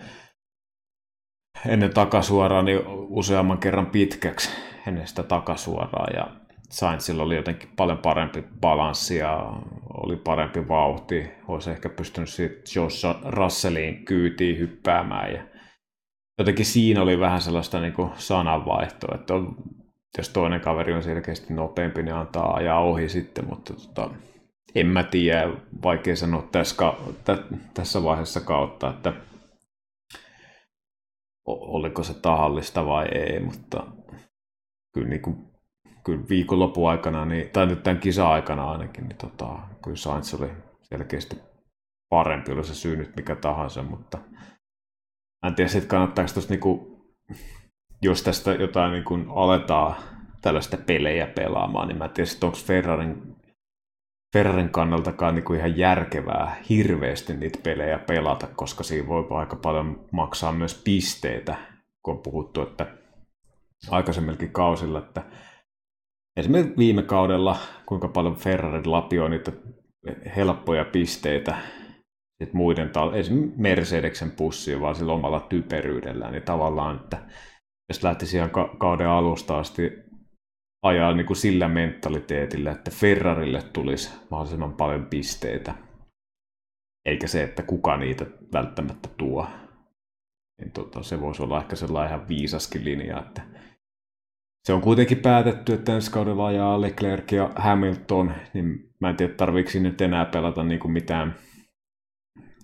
[1.67, 4.49] ennen takasuoraa niin useamman kerran pitkäksi
[4.87, 9.53] ennen sitä takasuoraa ja Sainzilla oli jotenkin paljon parempi balanssi ja
[9.93, 11.31] oli parempi vauhti.
[11.47, 15.43] Olisi ehkä pystynyt sitten Josh Russellin kyytiin hyppäämään ja
[16.39, 19.33] jotenkin siinä oli vähän sellaista niin sananvaihtoa, että
[20.17, 24.09] jos toinen kaveri on selkeästi nopeampi, niin antaa ajaa ohi sitten, mutta tota,
[24.75, 26.75] en mä tiedä, vaikea sanoa tässä,
[27.73, 29.13] tässä vaiheessa kautta, että
[31.45, 33.87] oliko se tahallista vai ei, mutta
[34.93, 35.51] kyllä, niin kuin,
[36.03, 40.49] kyllä viikonlopun aikana, niin, tai nyt tämän kisa-aikana ainakin, niin tota, kyllä Sainz oli
[40.81, 41.39] selkeästi
[42.09, 44.17] parempi, oli se syy nyt mikä tahansa, mutta
[45.47, 47.01] en tiedä sitten kannattaako tuosta niinku,
[48.01, 49.95] jos tästä jotain niin kuin aletaan
[50.41, 53.35] tällaista pelejä pelaamaan, niin mä en tiedä, onko Ferrarin
[54.33, 60.05] Ferrarin kannaltakaan niin kuin ihan järkevää hirveästi niitä pelejä pelata, koska siinä voi aika paljon
[60.11, 61.55] maksaa myös pisteitä
[62.03, 62.87] kun on puhuttu, että
[63.89, 65.23] aikaisemminkin kausilla, että
[66.37, 69.51] esimerkiksi viime kaudella, kuinka paljon Ferrari lapioi niitä
[70.35, 71.55] helppoja pisteitä
[72.43, 77.17] sit muiden, esimerkiksi Mercedeksen pussiin, vaan sillä omalla typeryydellään, niin tavallaan, että
[77.91, 79.91] jos lähtisi ihan ka- kauden alusta asti
[80.83, 85.73] ajaa niin kuin sillä mentaliteetillä, että Ferrarille tulisi mahdollisimman paljon pisteitä,
[87.05, 89.47] eikä se, että kuka niitä välttämättä tuo.
[90.61, 93.41] Niin tota, se voisi olla ehkä sellainen ihan viisaskin linja, että
[94.67, 99.33] se on kuitenkin päätetty, että ensi kaudella ajaa Leclerc ja Hamilton, niin mä en tiedä,
[99.33, 101.35] tarviiko nyt enää pelata niin kuin mitään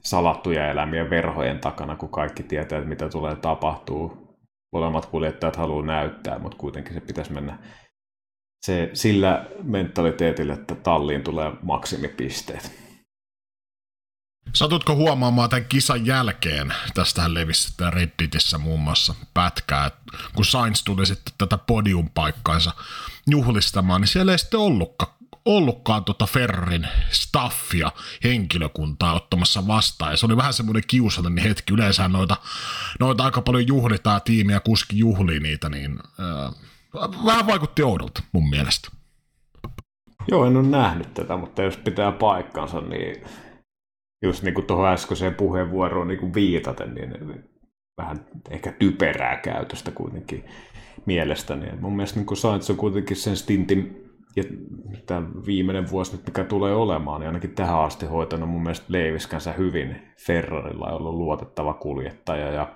[0.04, 4.27] salattuja elämiä verhojen takana, kun kaikki tietää, että mitä tulee tapahtuu.
[4.74, 7.60] Molemmat kuljettajat haluaa näyttää, mutta kuitenkin se pitäisi mennä
[8.66, 12.88] se sillä mentaliteetillä, että talliin tulee maksimipisteet.
[14.54, 19.92] Satutko huomaamaan tämän kisan jälkeen, tästähän levisi Redditissä muun muassa pätkää,
[20.36, 22.72] kun Sainz tuli sitten tätä podiumpaikkaansa
[23.28, 25.17] juhlistamaan, niin siellä ei sitten ollutkaan,
[25.48, 27.92] ollutkaan tota Ferrarin staffia,
[28.24, 30.12] henkilökuntaa ottamassa vastaan.
[30.12, 31.74] Ja se oli vähän semmoinen kiusallinen hetki.
[31.74, 32.38] Yleensä noita,
[33.00, 36.54] noita aika paljon juhlitaan tiimiä, kuski juhlii niitä, niin äh,
[37.26, 38.90] vähän vaikutti oudolta mun mielestä.
[40.28, 43.24] Joo, en ole nähnyt tätä, mutta jos pitää paikkansa, niin
[44.24, 47.44] just niin kuin tuohon äskeiseen puheenvuoroon niin kuin viitaten, niin
[47.98, 50.46] vähän ehkä typerää käytöstä kuitenkin
[51.06, 51.72] mielestäni.
[51.80, 54.07] mun mielestä niin Sainz on kuitenkin sen stintin,
[54.38, 54.44] ja
[55.06, 59.54] tämä viimeinen vuosi nyt, mikä tulee olemaan, niin ainakin tähän asti hoitanut mun mielestä leiviskänsä
[59.54, 60.14] hyvin.
[60.26, 62.76] Ferrarilla on ollut luotettava kuljettaja ja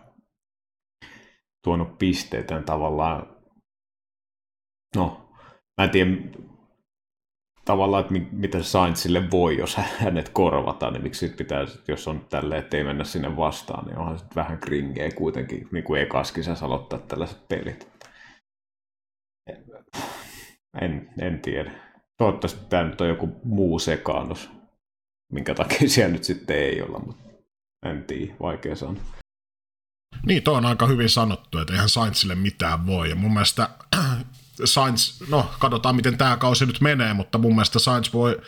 [1.64, 3.36] tuonut pisteitä tavallaan,
[4.96, 5.30] no,
[5.78, 6.12] mä en tiedä,
[7.66, 12.78] tavallaan, että mitä Sainzille voi, jos hänet korvataan, niin miksi pitää, jos on tälleen, että
[12.78, 17.48] ei mennä sinne vastaan, niin onhan se vähän kringeä kuitenkin, niin kuin ekaskisessa aloittaa tällaiset
[17.48, 17.92] pelit.
[20.82, 21.72] En, en tiedä.
[22.18, 24.50] Toivottavasti tämä nyt on joku muu sekaannus,
[25.32, 27.24] minkä takia siellä nyt sitten ei olla, mutta
[27.86, 29.04] en tiedä, vaikea sanoa.
[30.26, 33.10] Niin, tuo on aika hyvin sanottu, että eihän Sainzille mitään voi.
[33.10, 33.70] Ja mun mielestä
[34.66, 38.42] Sainz, no katsotaan miten tämä kausi nyt menee, mutta mun mielestä Sainz voi,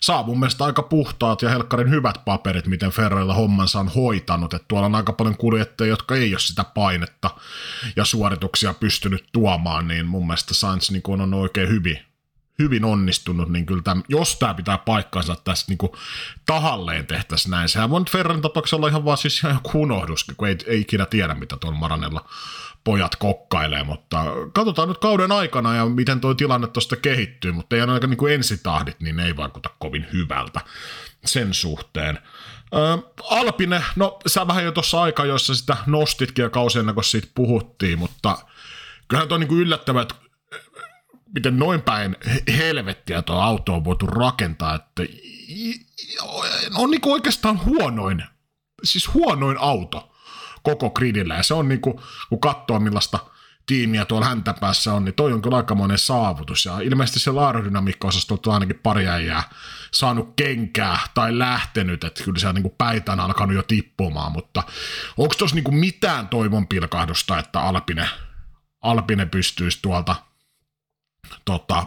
[0.00, 4.54] saa mun mielestä aika puhtaat ja helkkarin hyvät paperit, miten Ferrarilla hommansa on hoitanut.
[4.54, 7.30] Että tuolla on aika paljon kuljettajia, jotka ei ole sitä painetta
[7.96, 11.98] ja suorituksia pystynyt tuomaan, niin mun mielestä Sainz niin on oikein hyvin,
[12.58, 15.90] hyvin onnistunut, niin kyllä tämän, jos tämä pitää paikkansa tässä niin
[16.46, 17.68] tahalleen tehtäisiin näin.
[17.68, 21.06] Sehän voi nyt Ferrarin tapauksessa olla ihan vaan siis ihan unohdus, kun ei, ei ikinä
[21.06, 22.28] tiedä, mitä tuolla Maranella
[22.84, 27.80] pojat kokkailee, mutta katsotaan nyt kauden aikana ja miten tuo tilanne tuosta kehittyy, mutta ei
[27.80, 30.60] ainakaan niin kuin ensitahdit, niin ei vaikuta kovin hyvältä
[31.24, 32.18] sen suhteen.
[32.74, 32.98] Ö,
[33.30, 37.98] Alpine, no sä vähän jo tuossa aika, jossa sitä nostitkin ja kausien kun siitä puhuttiin,
[37.98, 38.38] mutta
[39.08, 40.14] kyllähän tuo on niin kuin yllättävää, että
[41.34, 42.16] miten noin päin
[42.56, 45.02] helvettiä tuo auto on voitu rakentaa, että
[46.74, 48.24] on niin oikeastaan huonoin,
[48.84, 50.12] siis huonoin auto
[50.62, 51.34] koko gridillä.
[51.34, 53.18] Ja se on niin kuin, kun katsoo millaista
[53.66, 56.64] tiimiä tuolla häntäpäässä on, niin toi on kyllä aikamoinen saavutus.
[56.64, 59.42] Ja ilmeisesti se laarodynamiikka-osastolta on ainakin pari äijää
[59.92, 64.62] saanut kenkää tai lähtenyt, että kyllä se on niin päitä on alkanut jo tippumaan, mutta
[65.16, 68.08] onko tuossa niin mitään toivon pilkahdusta, että Alpine,
[68.82, 70.16] Alpine pystyisi tuolta
[71.44, 71.86] tota,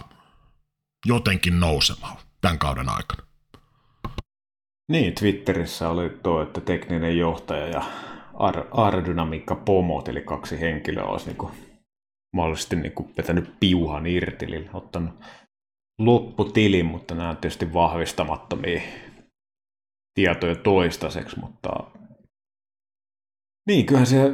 [1.05, 3.23] jotenkin nousemaan tämän kauden aikana?
[4.91, 7.83] Niin, Twitterissä oli tuo, että tekninen johtaja ja
[8.71, 11.51] aerodynamiikka pomot, eli kaksi henkilöä olisi niin kuin,
[12.35, 15.13] mahdollisesti niin kuin vetänyt piuhan irti, eli ottanut
[15.99, 18.81] lopputilin, mutta nämä on tietysti vahvistamattomia
[20.13, 21.69] tietoja toistaiseksi, mutta
[23.67, 24.31] niin, kyllähän se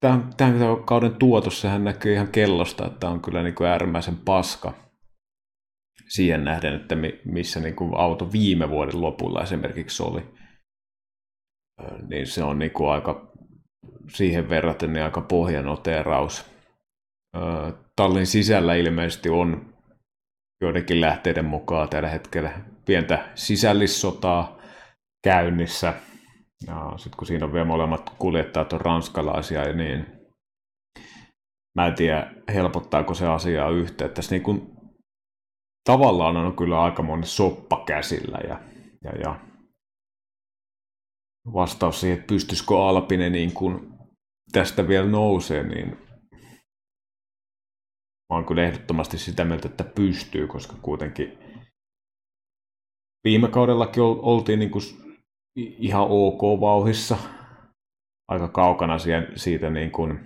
[0.00, 4.74] tämän, tämän kauden tuotos, sehän näkyy ihan kellosta, että on kyllä niin kuin äärimmäisen paska
[6.08, 10.22] siihen nähden, että missä niin kuin auto viime vuoden lopulla esimerkiksi oli
[12.08, 13.32] niin se on niin kuin aika
[14.08, 16.50] siihen verraten niin aika pohjanoteraus.
[17.96, 19.74] Tallin sisällä ilmeisesti on
[20.62, 24.58] joidenkin lähteiden mukaan tällä hetkellä pientä sisällissotaa
[25.24, 25.94] käynnissä.
[26.66, 30.06] Ja sitten kun siinä on vielä molemmat kuljettajat on ranskalaisia, niin
[31.74, 34.10] mä en tiedä, helpottaako se asiaa yhteen.
[34.10, 34.76] Tässä niin kuin,
[35.84, 38.60] tavallaan on kyllä aika moni soppa käsillä ja,
[39.04, 39.40] ja, ja
[41.52, 43.92] vastaus siihen, että pystyisikö Alpine niin kuin
[44.52, 45.88] tästä vielä nousee, niin
[48.30, 51.38] mä oon kyllä ehdottomasti sitä mieltä, että pystyy, koska kuitenkin
[53.24, 54.82] viime kaudellakin oltiin niin kuin
[55.56, 57.16] ihan ok vauhissa.
[58.28, 58.96] aika kaukana
[59.34, 60.20] siitä, niin kuin,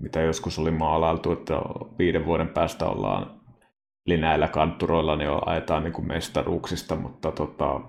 [0.00, 1.54] mitä joskus oli maalailtu, että
[1.98, 3.44] viiden vuoden päästä ollaan
[4.06, 7.80] Eli näillä kantturoilla niin ajetaan niin kuin mestaruuksista, mutta tota,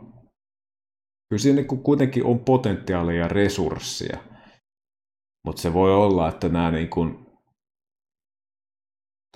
[1.29, 4.17] kyllä siinä niin kuin kuitenkin on potentiaalia ja resursseja.
[5.45, 7.25] Mutta se voi olla, että nämä niin kuin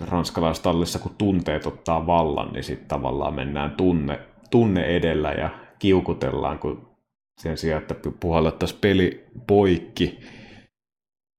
[0.00, 6.96] ranskalaistallissa, kun tunteet ottaa vallan, niin sitten tavallaan mennään tunne, tunne edellä ja kiukutellaan, kun
[7.40, 10.18] sen sijaan, että puhallettaisiin peli poikki,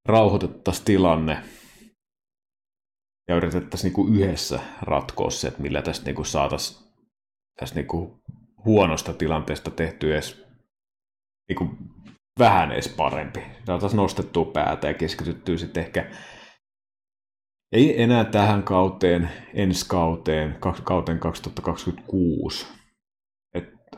[0.06, 1.38] rauhoitettaisiin tilanne,
[3.28, 6.92] ja yritettäisiin niin kuin yhdessä ratkoa se, että millä tästä niin kuin saataisiin
[7.60, 8.22] tästä niin kuin
[8.66, 10.44] huonosta tilanteesta tehty edes
[11.50, 11.78] niin kuin
[12.40, 13.40] vähän edes parempi.
[13.66, 16.12] Saataisiin nostettua päätä ja keskityttyä sitten ehkä
[17.72, 22.81] ei enää tähän kauteen, ensi kauteen, kauteen 2026.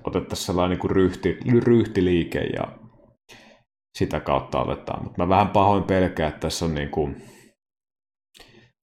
[0.03, 2.67] Otettaisiin sellainen niin ryhti, ryhtiliike ja
[3.97, 5.03] sitä kautta aletaan.
[5.03, 7.23] Mutta mä vähän pahoin pelkään, että tässä on niin kuin,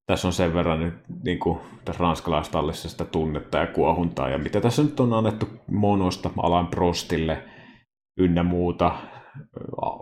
[0.06, 0.94] tässä on sen verran nyt
[1.24, 4.28] niin kuin tässä ranskalaistallissa sitä tunnetta ja kuohuntaa.
[4.28, 7.42] Ja mitä tässä nyt on annettu Monosta, Alan Prostille
[8.18, 8.98] ynnä muuta.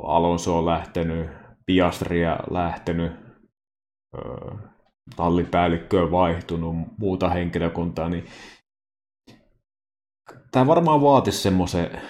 [0.06, 1.30] Alonso on lähtenyt,
[1.66, 3.12] Piastria lähtenyt,
[5.16, 8.24] tallipäällikkö on vaihtunut, muuta henkilökuntaa, niin
[10.50, 12.02] tämä varmaan vaatisi semmoisen,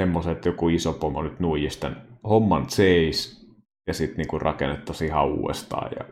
[0.00, 3.46] semmoisen, että joku iso pomo nyt nuijisi tämän homman seis
[3.86, 6.04] ja sitten niinku rakennettaisiin ihan uudestaan ja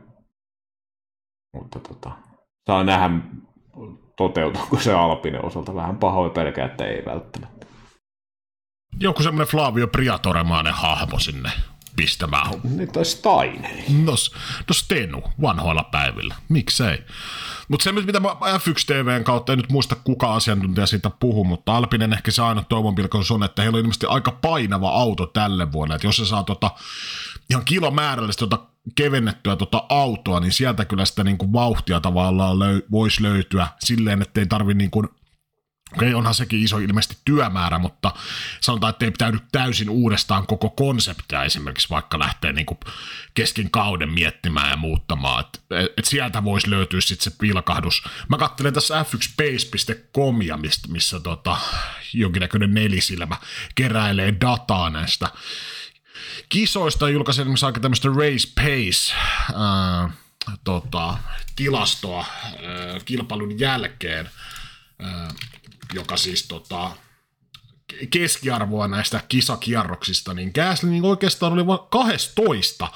[1.56, 2.10] mutta tota,
[2.66, 3.10] saa nähdä,
[4.16, 5.74] toteutuuko se Alpinen osalta.
[5.74, 7.66] Vähän pahoin pelkää, että ei välttämättä.
[9.00, 11.50] Joku semmoinen Flavio Priatoremainen hahmo sinne
[11.96, 12.46] pistämään.
[12.76, 13.70] Niin tai Steiner.
[14.04, 14.12] No,
[14.68, 16.34] no Stenu, vanhoilla päivillä.
[16.48, 16.98] Miksei?
[17.68, 21.76] Mutta se, mitä mä F1 TVn kautta, en nyt muista kuka asiantuntija siitä puhuu, mutta
[21.76, 25.72] Alpinen ehkä se aina toivon pilkon on, että heillä on ilmeisesti aika painava auto tälle
[25.72, 25.94] vuodelle.
[25.94, 26.70] Että jos se saa tota,
[27.50, 32.86] ihan kilomäärällisesti tota kevennettyä tota autoa, niin sieltä kyllä sitä niin kuin vauhtia tavallaan löy-
[32.90, 35.08] voisi löytyä silleen, että ei tarvi niin kuin
[35.96, 38.12] Okei, onhan sekin iso ilmeisesti työmäärä, mutta
[38.60, 42.78] sanotaan, että ei pitäydy täysin uudestaan koko konseptia esimerkiksi vaikka lähtee niin kuin
[43.34, 45.44] kesken kauden miettimään ja muuttamaan.
[45.44, 45.62] Et,
[45.96, 48.02] et sieltä voisi löytyä sitten se pilkahdus.
[48.28, 51.56] Mä katselen tässä f1pace.comia, missä, missä tota,
[52.12, 53.36] jonkinnäköinen nelisilmä
[53.74, 55.28] keräilee dataa näistä
[56.48, 59.14] kisoista julkaisi esimerkiksi aika tämmöistä Race Pace
[59.54, 60.10] ää,
[60.64, 61.18] tota,
[61.56, 64.30] tilastoa ää, kilpailun jälkeen,
[64.98, 65.28] ää,
[65.94, 66.90] joka siis tota,
[68.10, 72.88] keskiarvoa näistä kisakierroksista, niin Gasly niin oikeastaan oli vain 12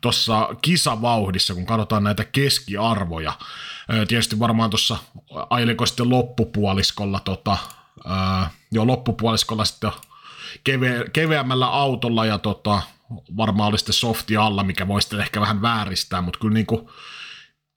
[0.00, 3.32] tuossa kisavauhdissa, kun katsotaan näitä keskiarvoja.
[4.08, 4.96] Tietysti varmaan tuossa
[5.50, 7.58] ailiko sitten loppupuoliskolla, tota,
[8.72, 9.90] jo loppupuoliskolla sitten
[10.64, 12.82] keve, keveämmällä autolla ja tota,
[13.36, 16.88] varmaan oli sitten softi alla, mikä voi sitten ehkä vähän vääristää, mutta kyllä niin kuin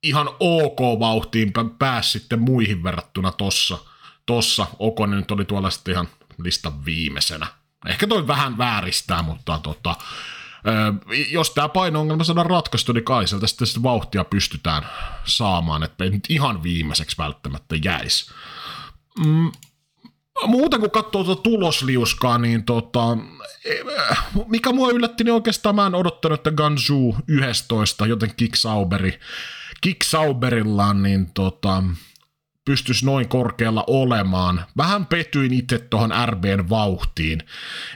[0.04, 3.78] ihan ok vauhtiin pääsi sitten muihin verrattuna tossa.
[4.28, 6.08] Tossa Okonen nyt oli tuolla sitten ihan
[6.44, 7.48] listan viimeisenä.
[7.88, 9.96] Ehkä toi vähän vääristää, mutta tota,
[11.30, 14.84] jos tämä paino-ongelma saadaan ratkaistu, niin kai sieltä sitten sitä vauhtia pystytään
[15.26, 18.32] saamaan, että ei nyt ihan viimeiseksi välttämättä jäisi.
[19.26, 19.52] Mm,
[20.46, 23.18] muuten kun katsoo tuota tulosliuskaa, niin tota,
[24.48, 29.20] mikä mua yllätti, niin oikeastaan mä en odottanut, että Gansu 11, joten Kiksauberi,
[29.82, 31.84] Kiksauberillaan, niin tota,
[32.68, 34.66] pystyisi noin korkealla olemaan.
[34.78, 37.44] Vähän petyin itse tuohon RBn vauhtiin.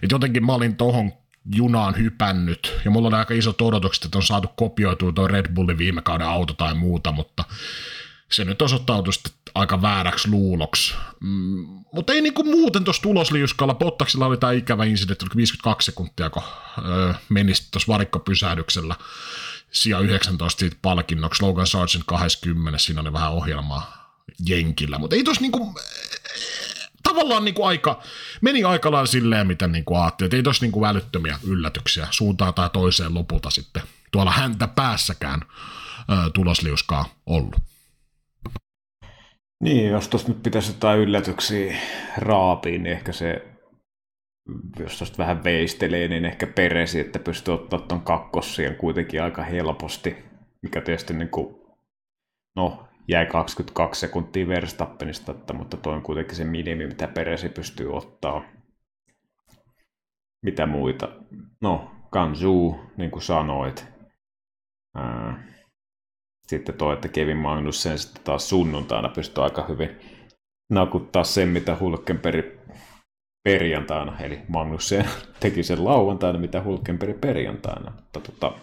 [0.04, 1.14] Et jotenkin mä olin tuohon
[1.56, 5.78] junaan hypännyt, ja mulla on aika isot odotukset, että on saatu kopioitua tuo Red Bullin
[5.78, 7.44] viime kauden auto tai muuta, mutta
[8.32, 9.14] se nyt osoittautui
[9.56, 10.94] aika vääräksi luuloksi.
[11.20, 13.74] Mm, mutta ei niinku muuten tuossa tulosliuskalla.
[13.74, 16.44] Pottaksilla oli tämä ikävä incidentti, 52 sekuntia, kun
[16.86, 18.96] öö, meni tuossa varikkopysähdyksellä
[19.72, 21.44] sija 19 siitä palkinnoksi.
[21.44, 24.01] Logan Sargent 20, siinä oli vähän ohjelmaa
[24.46, 25.76] jenkillä, mutta ei tuossa niinku,
[27.04, 28.01] tavallaan niinku aika,
[28.41, 32.70] meni aika lailla silleen, mitä niinku ajattelin, että ei tuossa niinku välyttömiä yllätyksiä suuntaan tai
[32.74, 37.56] toiseen lopulta sitten tuolla häntä päässäkään ö, tulosliuskaa ollut.
[39.64, 41.78] Niin, jos tuosta nyt pitäisi jotain yllätyksiä
[42.18, 43.47] raapiin, niin ehkä se,
[44.80, 50.16] jos tuosta vähän veistelee, niin ehkä peresi, että pystyy ottaa tuon kakkossien kuitenkin aika helposti,
[50.62, 51.56] mikä tietysti niin kuin,
[52.56, 58.43] no, jäi 22 sekuntia Verstappenista, mutta toi on kuitenkin se minimi, mitä peresi pystyy ottaa.
[60.45, 61.09] Mitä muita?
[61.62, 63.86] No, Kanzu, niin kuin sanoit.
[64.95, 65.43] Ää,
[66.47, 69.99] sitten toi, että Kevin Magnussen sitten taas sunnuntaina pystyy aika hyvin
[70.70, 72.45] nakuttaa sen, mitä Hulkenberg
[73.43, 75.05] perjantaina, eli Magnussen
[75.39, 77.91] teki sen lauantaina, mitä Hulkenberg perjantaina.
[77.91, 78.53] Mutta tota,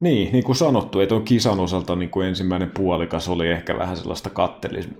[0.00, 3.96] niin, niin kuin sanottu, että on kisan osalta niin kuin ensimmäinen puolikas oli ehkä vähän
[3.96, 4.30] sellaista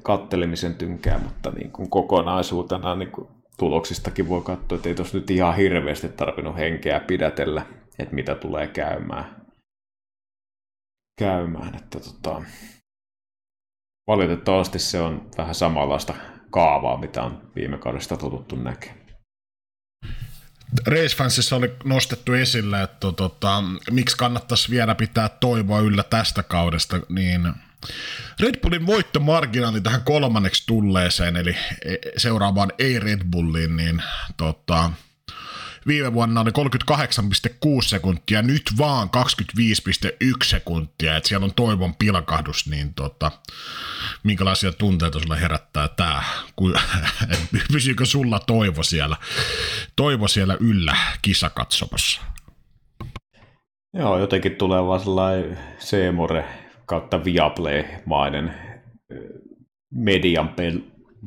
[0.03, 3.28] kattelemisen tynkää, mutta niin kuin kokonaisuutena niin kuin
[3.59, 7.66] tuloksistakin voi katsoa, että ei tuossa nyt ihan hirveästi tarvinnut henkeä pidätellä,
[7.99, 9.45] että mitä tulee käymään.
[11.18, 12.42] käymään että tota,
[14.07, 16.14] valitettavasti se on vähän samanlaista
[16.51, 19.04] kaavaa, mitä on viime kaudesta totuttu näkemään.
[20.87, 27.53] Racefansissa oli nostettu esille, että tota, miksi kannattaisi vielä pitää toivoa yllä tästä kaudesta, niin
[28.41, 31.57] Red Bullin voittomarginaali tähän kolmanneksi tulleeseen, eli
[32.17, 34.03] seuraavaan ei Red Bulliin, niin
[34.37, 34.91] tota,
[35.87, 42.95] viime vuonna oli 38,6 sekuntia, nyt vaan 25,1 sekuntia, että siellä on toivon pilkahdus, niin
[42.95, 43.30] tota,
[44.22, 46.22] minkälaisia tunteita sulle herättää tämä,
[47.72, 49.16] pysyykö sulla toivo siellä,
[49.97, 52.20] toivo siellä yllä kisakatsomassa?
[53.93, 56.45] Joo, jotenkin tulee vaan sellainen Seemore
[56.87, 58.55] kautta Viaplay-mainen
[59.91, 60.55] median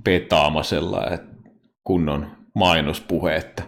[0.03, 1.19] petaama sellainen
[1.83, 3.63] kunnon mainospuhe, että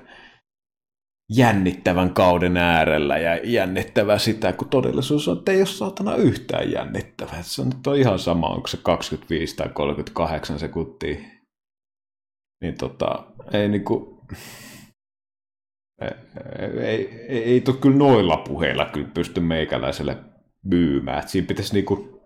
[1.29, 7.41] jännittävän kauden äärellä ja jännittävä sitä, kun todellisuus on, että ei ole saatana yhtään jännittävää.
[7.41, 11.17] Se on, on ihan sama, onko se 25 tai 38 sekuntia.
[12.61, 14.25] Niin tota, ei niinku,
[16.01, 16.11] ei,
[16.59, 20.17] ei, ei, ei kyllä noilla puheilla kyllä pysty meikäläiselle
[20.65, 21.19] myymään.
[21.19, 22.18] Et siinä pitäisi niinku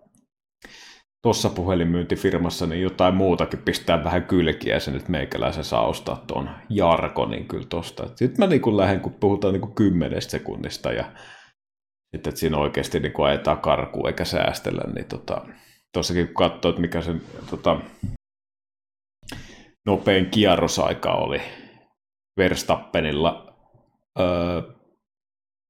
[1.24, 7.48] tuossa puhelinmyyntifirmassa niin jotain muutakin pistää vähän kylkiä sen, että meikäläisen saa ostaa tuon jarkonin
[7.48, 8.06] kyllä tosta.
[8.06, 11.12] Sitten mä niin lähden, kun puhutaan niin kymmenestä sekunnista ja
[12.12, 15.46] että siinä oikeasti niin ajetaan karkuun eikä säästellä, niin tota,
[15.92, 17.80] tuossakin kun katsoo, että mikä sen tota,
[19.86, 21.40] nopein kierrosaika oli
[22.38, 23.56] Verstappenilla,
[24.20, 24.62] öö,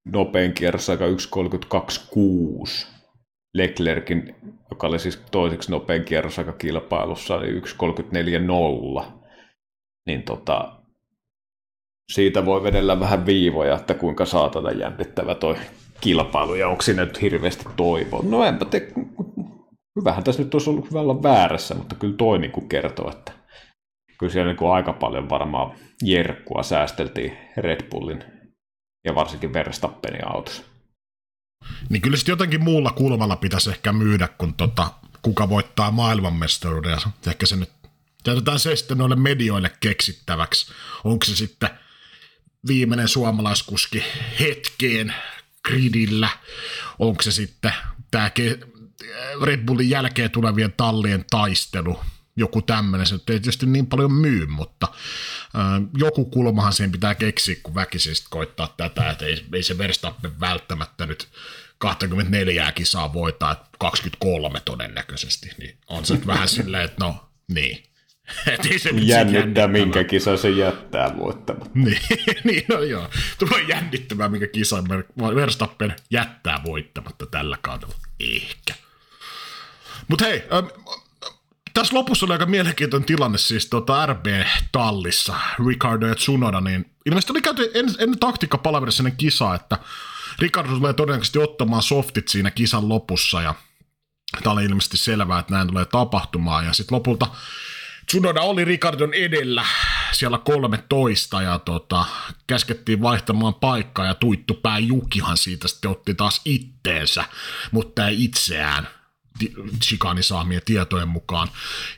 [0.04, 2.93] nopein kierrosaika 1.32.6
[3.54, 4.34] Leclerkin,
[4.70, 6.04] joka oli siis toiseksi nopein
[6.38, 9.04] aika kilpailussa, oli 1.34.0.
[10.06, 10.72] Niin tota,
[12.12, 15.56] siitä voi vedellä vähän viivoja, että kuinka saatana jännittävä toi
[16.00, 18.20] kilpailu ja onko siinä nyt hirveästi toivoa.
[18.22, 18.92] No enpä te,
[20.00, 23.32] hyvähän tässä nyt olisi ollut hyvä olla väärässä, mutta kyllä toi niin kertoo, että
[24.18, 28.24] kyllä siellä niin aika paljon varmaan jerkkua säästeltiin Red Bullin
[29.04, 30.73] ja varsinkin Verstappenin autossa.
[31.88, 34.90] Niin kyllä sitten jotenkin muulla kulmalla pitäisi ehkä myydä, kun tota,
[35.22, 36.90] kuka voittaa maailmanmestaruuden.
[36.90, 37.70] Ja ehkä se nyt
[38.26, 40.72] jätetään se sitten noille medioille keksittäväksi.
[41.04, 41.70] Onko se sitten
[42.66, 44.04] viimeinen suomalaiskuski
[44.40, 45.14] hetkeen
[45.64, 46.28] gridillä,
[46.98, 47.72] onko se sitten
[48.10, 48.30] tämä
[49.42, 52.00] Red Bullin jälkeen tulevien tallien taistelu,
[52.36, 54.88] joku tämmöinen, se ei tietysti niin paljon myy, mutta
[55.56, 60.40] äh, joku kulmahan siihen pitää keksiä, kun väkisin koittaa tätä, että ei, ei se Verstappen
[60.40, 61.28] välttämättä nyt
[61.78, 67.82] 24 kisaa voittaa, että 23 todennäköisesti, niin on se vähän silleen, että no niin.
[68.52, 71.70] Et ei se Jännittää, minkä kisa se jättää voittamatta.
[71.74, 71.98] niin,
[72.44, 73.10] niin, no joo.
[73.38, 74.84] Tulee jännittämään, minkä kisa
[75.34, 77.94] Verstappen jättää voittamatta tällä kaudella.
[78.20, 78.74] Ehkä.
[80.08, 80.66] Mutta hei, ähm,
[81.74, 85.34] tässä lopussa oli aika mielenkiintoinen tilanne siis tuota RB-tallissa,
[85.66, 89.78] Ricardo ja Tsunoda, niin ilmeisesti oli käyty ennen, ennen taktiikkapalaverissa ennen kisaa, että
[90.38, 93.54] Ricardo tulee todennäköisesti ottamaan softit siinä kisan lopussa ja
[94.42, 96.66] tämä oli ilmeisesti selvää, että näin tulee tapahtumaan.
[96.66, 97.26] Ja sitten lopulta
[98.06, 99.64] Tsunoda oli Ricardon edellä
[100.12, 102.04] siellä 13 ja tota,
[102.46, 107.24] käskettiin vaihtamaan paikkaa ja tuittupää Jukihan siitä sitten otti taas itteensä,
[107.70, 108.88] mutta ei itseään
[109.82, 111.48] Chikani saamien tietojen mukaan.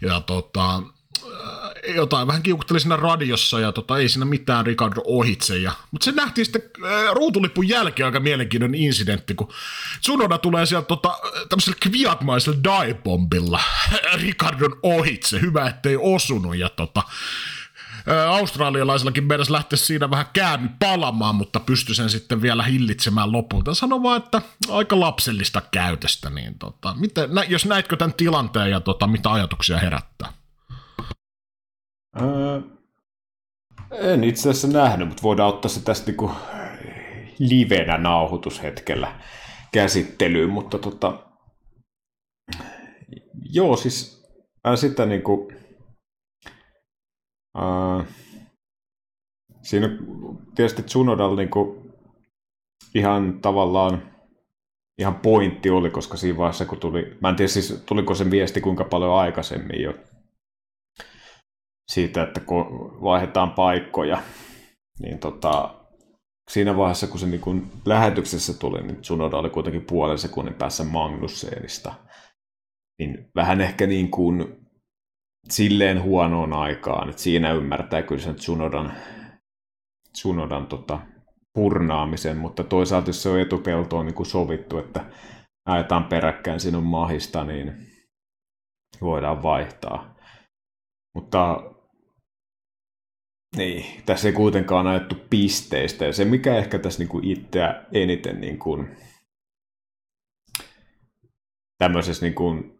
[0.00, 0.82] Ja tota,
[1.94, 5.58] jotain vähän kiukutteli siinä radiossa ja tota, ei siinä mitään Ricardo ohitse.
[5.58, 9.52] Ja, mutta se nähtiin sitten äh, ruutulipun jälkeen aika mielenkiintoinen incidentti, kun
[10.00, 11.18] Tsunoda tulee sieltä tota,
[11.48, 13.60] tämmöisellä kviatmaisella diebombilla
[14.22, 15.40] Ricardon ohitse.
[15.40, 17.02] Hyvä, ettei osunut ja tota,
[18.28, 23.74] australialaisellakin meidän lähteä siinä vähän käänny palamaan, mutta pystyi sen sitten vielä hillitsemään lopulta.
[23.74, 28.80] Sano vaan, että aika lapsellista käytöstä, niin tota, miten, nä, jos näitkö tämän tilanteen ja
[28.80, 30.32] tota, mitä ajatuksia herättää?
[32.20, 32.60] Öö,
[33.92, 36.30] en itse asiassa nähnyt, mutta voidaan ottaa se tästä niinku
[37.38, 39.20] livenä nauhoitushetkellä
[39.72, 41.18] käsittelyyn, mutta tota,
[43.50, 44.26] joo, siis
[44.74, 45.52] sitä niinku,
[49.62, 49.88] siinä
[50.54, 51.92] tietysti Tsunodalla niinku
[52.94, 54.12] ihan tavallaan
[54.98, 58.60] ihan pointti oli, koska siinä vaiheessa kun tuli, mä en tiedä siis tuliko se viesti
[58.60, 59.94] kuinka paljon aikaisemmin jo,
[61.92, 62.66] siitä, että kun
[63.02, 64.22] vaihdetaan paikkoja,
[65.00, 65.74] niin tota,
[66.50, 70.84] siinä vaiheessa, kun se niin kun lähetyksessä tuli, niin Tsunoda oli kuitenkin puolen sekunnin päässä
[70.84, 71.94] Magnusseenista.
[72.98, 74.65] Niin vähän ehkä niin kuin
[75.50, 78.92] silleen huonoon aikaan, että siinä ymmärtää kyllä sen Tsunodan,
[80.12, 81.00] Tsunodan tota,
[81.52, 85.04] purnaamisen, mutta toisaalta jos se on etupeltoon niin kuin sovittu, että
[85.66, 87.86] ajetaan peräkkäin sinun mahista, niin
[89.00, 90.16] voidaan vaihtaa.
[91.14, 91.72] Mutta
[93.56, 96.04] niin, tässä ei kuitenkaan ajettu pisteistä.
[96.04, 98.96] Ja se, mikä ehkä tässä niin kuin itseä eniten niin kuin,
[101.78, 102.75] tämmöisessä niin kuin,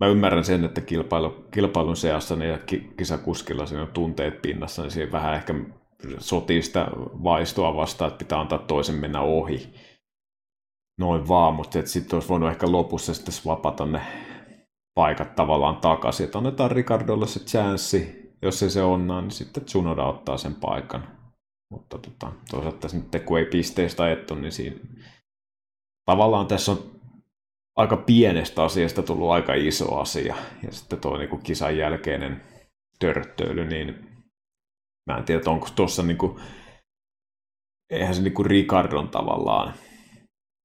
[0.00, 2.58] mä ymmärrän sen, että kilpailu, kilpailun seassa ja
[2.96, 5.54] kisakuskilla siinä on tunteet pinnassa, niin siinä vähän ehkä
[6.18, 6.86] sotii sitä
[7.24, 9.74] vaistoa vastaan, että pitää antaa toisen mennä ohi.
[10.98, 14.00] Noin vaan, mutta sitten olisi voinut ehkä lopussa sitten swapata ne
[14.94, 20.04] paikat tavallaan takaisin, että annetaan Ricardolle se chanssi, jos ei se onnaa, niin sitten Tsunoda
[20.04, 21.08] ottaa sen paikan.
[21.72, 24.76] Mutta tota, toisaalta nyt kun ei pisteistä ajettu, niin siinä
[26.06, 26.99] tavallaan tässä on
[27.76, 30.36] aika pienestä asiasta tullut aika iso asia.
[30.62, 32.42] Ja sitten tuo niin kisan jälkeinen
[32.98, 34.10] törttöily, niin
[35.10, 36.40] mä en tiedä, onko tuossa niin kuin,
[37.90, 39.74] eihän se niin kuin Ricardon tavallaan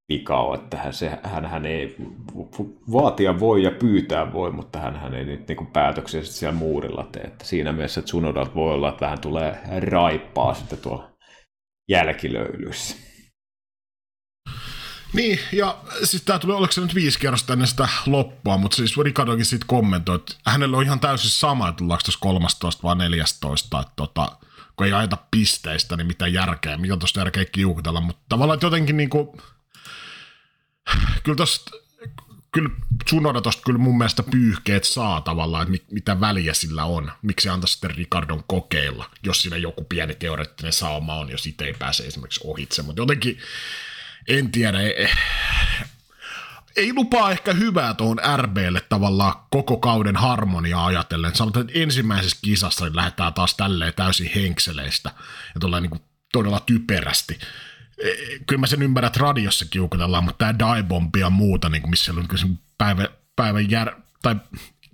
[0.10, 1.96] vika ole, että hän, se, hän, hän ei
[2.92, 7.08] vaatia voi ja pyytää voi, mutta hän, hän ei nyt niin päätöksiä sitten siellä muurilla
[7.12, 7.24] tee.
[7.24, 11.12] Että siinä mielessä että Tsunodalta voi olla, että vähän tulee raippaa sitten tuolla
[11.90, 13.15] jälkilöylyissä.
[15.16, 18.98] Niin, ja siis tämä tuli, oliko se nyt viisi kerrosta ennen sitä loppua, mutta siis
[18.98, 23.80] Ricardokin sitten kommentoi, että hänellä on ihan täysin sama, että tullaanko tuossa 13 vai 14,
[23.80, 24.32] että tota,
[24.76, 29.10] kun ei ajeta pisteistä, niin mitä järkeä, mitä tuosta järkeä kiukutella, mutta tavallaan jotenkin niin
[29.10, 29.28] kuin,
[31.24, 31.72] kyllä tosta,
[32.52, 32.70] kyllä
[33.06, 37.12] Tsunoda tosta kyllä mun mielestä pyyhkeet saa tavallaan, että mit, mitä väliä sillä on.
[37.22, 41.74] Miksi antaa sitten Ricardon kokeilla, jos siinä joku pieni teoreettinen sauma on, jos itse ei
[41.74, 42.82] pääse esimerkiksi ohitse.
[42.82, 43.38] Mutta jotenkin,
[44.28, 45.08] en tiedä, ei,
[46.76, 51.36] ei lupaa ehkä hyvää tuohon RBlle tavallaan koko kauden harmonia ajatellen.
[51.36, 55.12] Sanotaan, että ensimmäisessä kisassa niin lähdetään taas tälleen täysin henkseleistä
[55.56, 56.02] ja tulee niin
[56.34, 57.40] todella typerästi
[58.48, 62.12] kyllä mä sen ymmärrän, että radiossa kiukutellaan, mutta tämä Diebombi ja muuta, niin kuin missä
[62.12, 64.36] on niin päivä, päivän jär, tai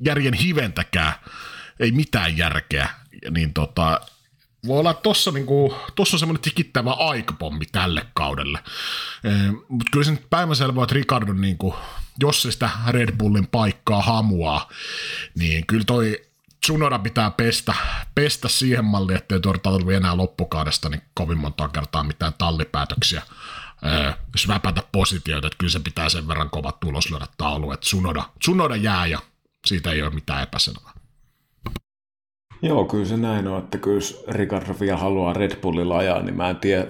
[0.06, 1.14] järjen hiventäkään,
[1.80, 2.90] ei mitään järkeä,
[3.30, 4.02] niin tota,
[4.68, 8.60] voi olla, että tuossa niinku, on semmoinen tikittävä aikapommi tälle kaudelle.
[9.24, 9.30] E,
[9.70, 11.76] mutta kyllä se nyt päivänselvä, että Ricardo, niinku,
[12.20, 14.70] jos se sitä Red Bullin paikkaa hamuaa,
[15.36, 16.22] niin kyllä toi
[16.66, 17.74] Tsunoda pitää pestä,
[18.16, 23.22] pestä siihen malliin, ettei tuoda enää loppukaudesta niin kovin monta kertaa mitään tallipäätöksiä
[23.86, 28.24] öö, sväpätä positioita, että kyllä se pitää sen verran kovat tulos lyödä taulu, että Tsunoda,
[28.40, 29.20] Tsunoda jää ja
[29.66, 31.01] siitä ei ole mitään epäselvää.
[32.62, 36.38] Joo, kyllä se näin on, että kyllä jos Ricardo vielä haluaa Red Bullilla ajaa, niin
[36.38, 36.86] mä en tiedä,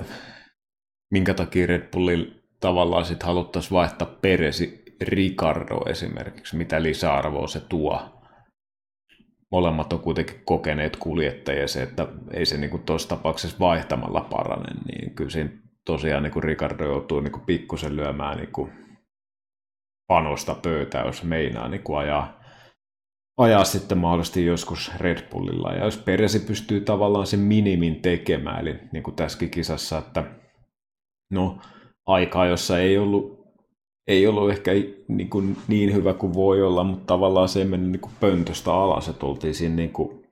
[1.11, 8.22] minkä takia Red Bullilla tavallaan sitten haluttaisiin vaihtaa Peresi Ricardo esimerkiksi, mitä lisäarvoa se tuo.
[9.51, 15.15] Molemmat on kuitenkin kokeneet kuljettajia se, että ei se niin tuossa tapauksessa vaihtamalla parane, niin
[15.15, 15.49] kyllä siinä
[15.86, 18.72] tosiaan niin kuin Ricardo joutuu niin kuin pikkusen lyömään niin kuin
[20.07, 22.41] panosta pöytää, jos meinaa niin kuin ajaa,
[23.42, 25.74] ajaa sitten mahdollisesti joskus Red Bullilla.
[25.74, 30.24] Ja jos Peresi pystyy tavallaan sen minimin tekemään, eli niin kuin tässäkin kisassa, että
[31.32, 31.58] no
[32.06, 33.42] aikaa, jossa ei ollut
[34.08, 34.72] ei ollut ehkä
[35.08, 38.74] niin, kuin niin hyvä kuin voi olla, mutta tavallaan se ei mennyt niin kuin pöntöstä
[38.74, 40.24] alas, että oltiin siinä niin kuin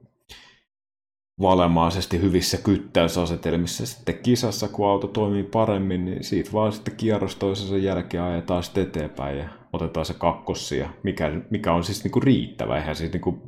[1.42, 3.86] valemaisesti hyvissä kyttäysasetelmissa.
[3.86, 8.84] Sitten kisassa, kun auto toimii paremmin, niin siitä vaan sitten kierros toisensa jälkeen ajetaan sitten
[8.84, 12.78] eteenpäin ja otetaan se kakkossia, mikä, mikä on siis niin kuin riittävä.
[12.78, 13.42] Eihän siis niin kuin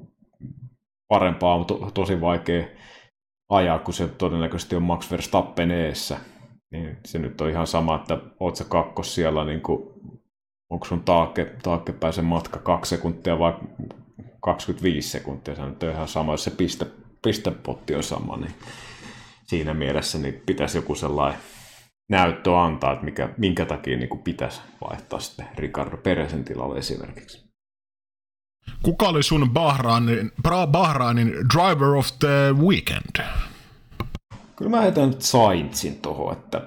[1.07, 2.67] parempaa on to, tosi vaikea
[3.49, 6.17] ajaa, kun se todennäköisesti on Max Verstappen eessä.
[6.71, 9.91] Niin se nyt on ihan sama, että oot sä kakkos siellä niin kuin
[10.69, 13.53] onko sun taakke, taakkepäin matka kaksi sekuntia vai
[14.41, 16.85] 25 sekuntia, se on ihan sama, jos se piste,
[17.21, 18.53] pistepotti on sama, niin
[19.43, 21.39] siinä mielessä niin pitäisi joku sellainen
[22.11, 27.51] näyttö antaa, että mikä, minkä takia niin kuin pitäisi vaihtaa sitten Ricardo Peresen tilalle esimerkiksi.
[28.83, 30.31] Kuka oli sun Bahrainin,
[30.71, 33.25] Bahrainin driver of the weekend?
[34.55, 36.61] Kyllä mä heitän Sainzin tuohon, että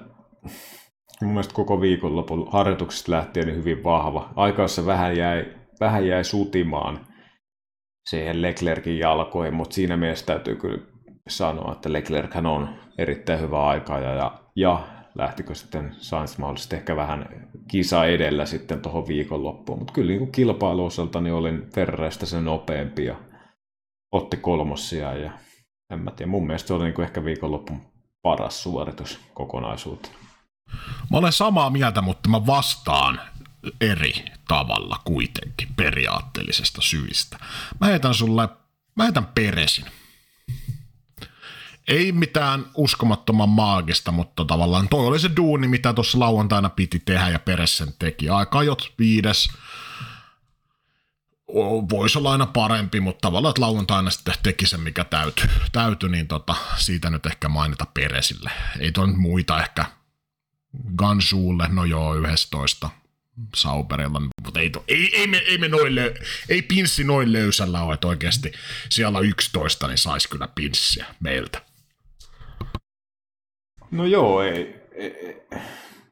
[1.21, 4.29] mun mielestä koko viikonlopun harjoituksesta lähtien niin hyvin vahva.
[4.35, 5.45] Aikaissa vähän jäi,
[5.79, 6.99] vähän jäi sutimaan
[8.09, 10.79] siihen Leclerkin jalkoihin, mutta siinä mielessä täytyy kyllä
[11.29, 17.49] sanoa, että Leclerc on erittäin hyvä aika ja, ja lähtikö sitten Sainz mahdollisesti ehkä vähän
[17.67, 23.15] kisa edellä sitten tuohon viikonloppuun, mutta kyllä niin kilpailuosalta niin olin Ferrarista sen nopeampi ja
[24.11, 25.31] otti kolmossia ja
[25.93, 27.81] en mä tiedä, mun mielestä se oli niin ehkä viikonloppun
[28.21, 30.15] paras suoritus kokonaisuutena.
[31.11, 33.21] Mä olen samaa mieltä, mutta mä vastaan
[33.81, 37.37] eri tavalla kuitenkin periaatteellisesta syistä.
[37.81, 38.49] Mä heitän sulle,
[38.95, 39.85] mä heitän Peresin.
[41.87, 47.29] Ei mitään uskomattoman maagista, mutta tavallaan toi oli se duuni, mitä tuossa lauantaina piti tehdä
[47.29, 48.29] ja Peres sen teki.
[48.29, 49.49] Aikajot viides,
[51.89, 56.27] voisi olla aina parempi, mutta tavallaan, että lauantaina sitten teki sen, mikä täytyy, täyty, niin
[56.27, 58.51] tota, siitä nyt ehkä mainita Peresille.
[58.79, 59.85] Ei tuon muita ehkä
[60.95, 62.89] Gansuulle, no joo, 11
[63.55, 66.13] Sauberilla, mutta ei, ei, ei, me, ei, me noin löy,
[66.49, 68.51] ei pinssi noin löysällä ole, että oikeasti
[68.89, 71.74] siellä 11, niin saisi kyllä pinssiä meiltä.
[73.91, 75.41] No joo, ei, ei,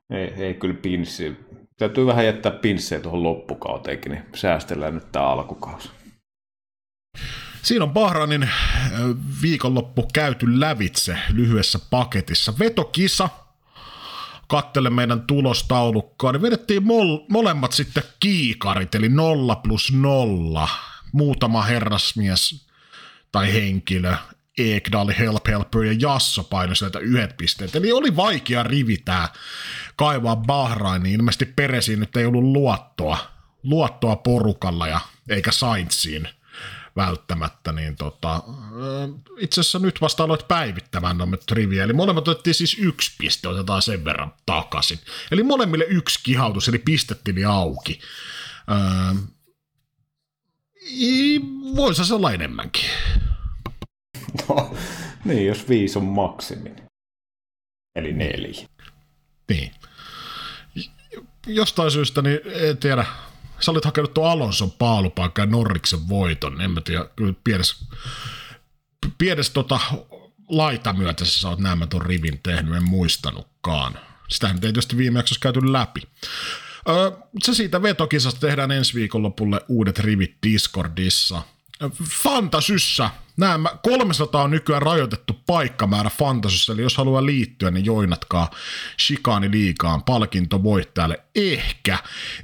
[0.10, 1.38] ei, ei kyllä pinssi.
[1.78, 5.90] Täytyy vähän jättää pinssejä tuohon loppukauteenkin, niin säästellään nyt tämä alkukausi.
[7.62, 8.50] Siinä on Bahrainin
[9.42, 12.54] viikonloppu käyty lävitse lyhyessä paketissa.
[12.60, 13.30] Vetokisa–
[14.54, 20.70] kattele meidän tulostaulukkoa, niin vedettiin mol- molemmat sitten kiikarit, eli nolla plus nolla.
[21.12, 22.68] Muutama herrasmies
[23.32, 24.16] tai henkilö,
[24.58, 27.76] Ekdal, Help Helper ja Jasso painoi sieltä yhdet pisteet.
[27.76, 29.30] Eli oli vaikea rivi tää
[29.95, 31.16] kaivaa Bahrainiin.
[31.16, 33.18] Ilmeisesti Peresiin nyt ei ollut luottoa,
[33.64, 34.99] luottoa porukalla ja
[35.30, 36.30] eikä Saintsiin
[36.95, 38.43] välttämättä, niin tota,
[39.38, 43.82] itse asiassa nyt vasta aloit päivittämään no triviä, eli molemmat otettiin siis yksi piste, otetaan
[43.82, 44.99] sen verran takaisin.
[45.32, 47.99] Eli molemmille yksi kihautus, eli pistetili auki.
[48.72, 49.22] Öö,
[51.76, 52.89] voisi se olla enemmänkin.
[54.50, 54.76] No,
[55.26, 56.76] niin, jos viisi on maksimi.
[57.96, 58.68] Eli neljä.
[59.50, 59.72] Niin.
[61.48, 63.06] Jostain syystä, niin en tiedä,
[63.60, 67.86] sä olit hakenut tuon Alonson paalupaikkaan Norriksen voiton, en mä tiedä, kyllä pienes,
[69.18, 69.80] pienes tota
[70.50, 74.00] laita myötä sä oot näemmä tuon rivin tehnyt, en muistanutkaan.
[74.30, 76.02] Sitähän ei tietysti viime jaksossa käyty läpi.
[76.90, 77.12] Öö,
[77.44, 81.42] se siitä vetokisasta tehdään ensi viikonlopulle uudet rivit Discordissa–
[82.24, 88.52] Fantasyssä, nämä 300 on nykyään rajoitettu paikkamäärä Fantasyssä, eli jos haluaa liittyä, niin joinatkaa
[89.02, 91.98] Shikani liikaan palkinto voittajalle ehkä.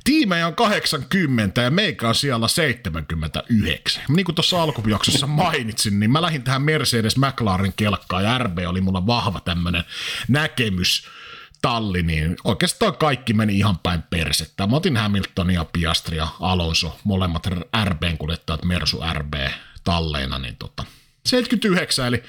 [0.04, 4.04] Tiimejä on 80 ja meikä on siellä 79.
[4.10, 8.82] Niin kuin tuossa alkujaksossa mainitsin, niin mä lähdin tähän Mercedes McLaren kelkkaan ja RB oli
[8.82, 9.84] mulla vahva tämmönen
[10.28, 11.08] näkemys
[11.62, 14.68] talli, niin oikeastaan kaikki meni ihan päin persettä.
[14.68, 17.48] Mä otin Hamiltonia, Piastri ja Alonso, molemmat
[17.86, 19.34] RBn kuljettajat, Mersu RB
[19.84, 20.84] talleina, niin tota,
[21.26, 22.24] 79, eli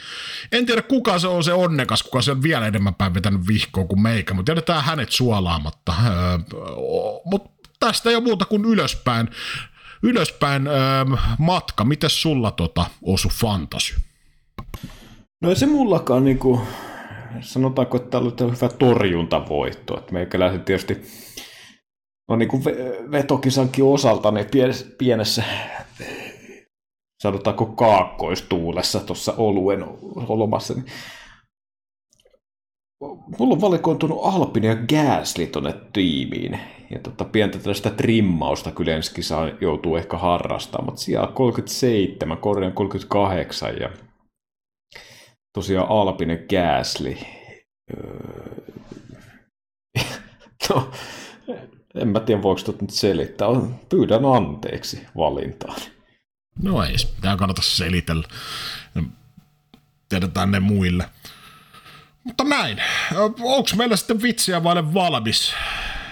[0.53, 3.85] en tiedä kuka se on se onnekas, kuka se on vielä enemmän päin vetänyt vihkoa
[3.85, 5.95] kuin meikä, mutta jätetään hänet suolaamatta.
[6.07, 6.39] Öö,
[7.25, 9.31] mutta tästä ei ole muuta kuin ylöspäin,
[10.03, 11.05] ylöspäin öö,
[11.39, 11.85] matka.
[11.85, 13.95] Miten sulla tota osu fantasy?
[15.41, 16.67] No ei se mullakaan niinku,
[17.41, 19.99] sanotaanko, että tämä oli hyvä torjuntavoitto.
[19.99, 21.03] Että meikäläiset tietysti
[22.29, 22.65] no niin kuin
[23.11, 25.45] vetokisankin osalta niin pienessä, pienessä
[27.23, 29.85] sanotaanko kaakkoistuulessa tuossa oluen
[30.29, 30.87] olomassa, niin
[33.39, 36.61] mulla on valikoitunut Alpin ja Gasly tuonne tiimiin.
[36.91, 43.77] Ja tota, pientä tällaista trimmausta kyllä ensi joutuu ehkä harrastamaan, mutta siellä 37, korjaan 38
[43.81, 43.91] ja
[45.53, 47.17] tosiaan Alpinen Gasly.
[47.97, 48.55] Öö,
[50.71, 50.91] no,
[51.95, 53.49] en mä tiedä voiko tuota nyt selittää.
[53.89, 55.81] Pyydän anteeksi valintaan.
[56.63, 58.29] No ei, tämä kannata selitellä.
[60.09, 61.11] Tiedetään ne muille.
[62.25, 62.83] Mutta näin.
[63.41, 65.53] Onko meillä sitten vitsiä vaille valmis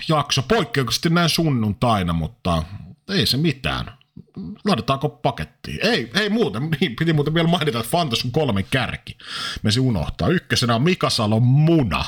[0.08, 0.42] jakso?
[0.42, 2.62] Poikkeuksellisesti näin sunnuntaina, mutta
[3.08, 3.97] ei se mitään
[4.64, 5.78] laitetaanko pakettiin?
[5.86, 9.16] Ei, ei muuten, niin, piti muuten vielä mainita, että Fantas on kolme kärki.
[9.62, 10.28] Me se unohtaa.
[10.28, 12.04] Ykkösenä on Mikasalon muna,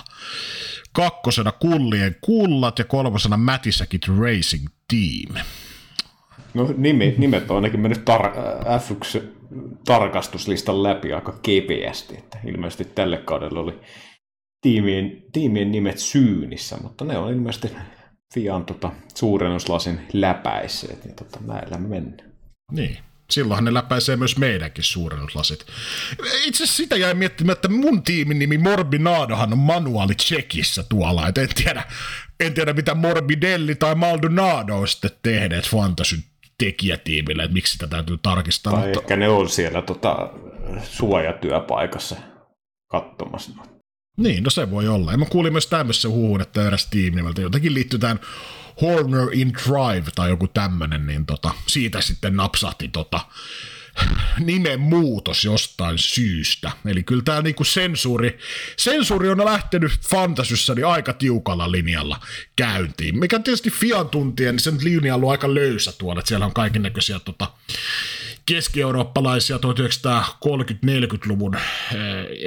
[0.92, 5.44] kakkosena Kullien kullat ja kolmosena Mätisäkit Racing Team.
[6.54, 9.22] No nime, nimet on ainakin mennyt tar- F1
[9.84, 13.80] tarkastuslistan läpi aika kepeästi, että ilmeisesti tälle kaudelle oli
[14.60, 17.68] tiimien, tiimien nimet syynissä, mutta ne on ilmeisesti
[18.34, 22.30] Fian tota, suurennuslasin läpäisseet, niin tota, näillä me mennään.
[22.72, 22.98] Niin.
[23.30, 25.66] Silloinhan ne läpäisee myös meidänkin suurennuslasit.
[26.44, 31.28] Itse asiassa sitä jäi miettimään, että mun tiimin nimi Morbinadohan on manuaali Tsekissä tuolla.
[31.28, 31.82] Et en, tiedä,
[32.40, 36.24] en tiedä, mitä Morbidelli tai Maldonado on sitten tehneet Fantasyn
[36.58, 38.72] tekijätiimille, että miksi sitä täytyy tarkistaa.
[38.72, 39.00] Tai mutta...
[39.00, 40.30] ehkä ne on siellä tota,
[40.82, 42.16] suojatyöpaikassa
[42.86, 43.50] katsomassa.
[44.16, 45.12] Niin, no se voi olla.
[45.12, 48.20] Ja mä kuulin myös tämmöisen huhun, että eräs tiimi nimeltä jotenkin liittyy tähän
[48.80, 53.20] Horner in Drive tai joku tämmönen, niin tota, siitä sitten napsahti tota,
[54.38, 56.70] nimen muutos jostain syystä.
[56.86, 58.38] Eli kyllä tämä niinku sensuuri,
[58.76, 62.20] sensuuri on lähtenyt Fantasyssä niin aika tiukalla linjalla
[62.56, 63.18] käyntiin.
[63.18, 66.54] Mikä tietysti Fian tuntien, niin sen linja on ollut aika löysä tuolla, että siellä on
[66.54, 67.52] kaiken näköisiä tota,
[68.50, 71.62] keski-eurooppalaisia 1930-40-luvun eh,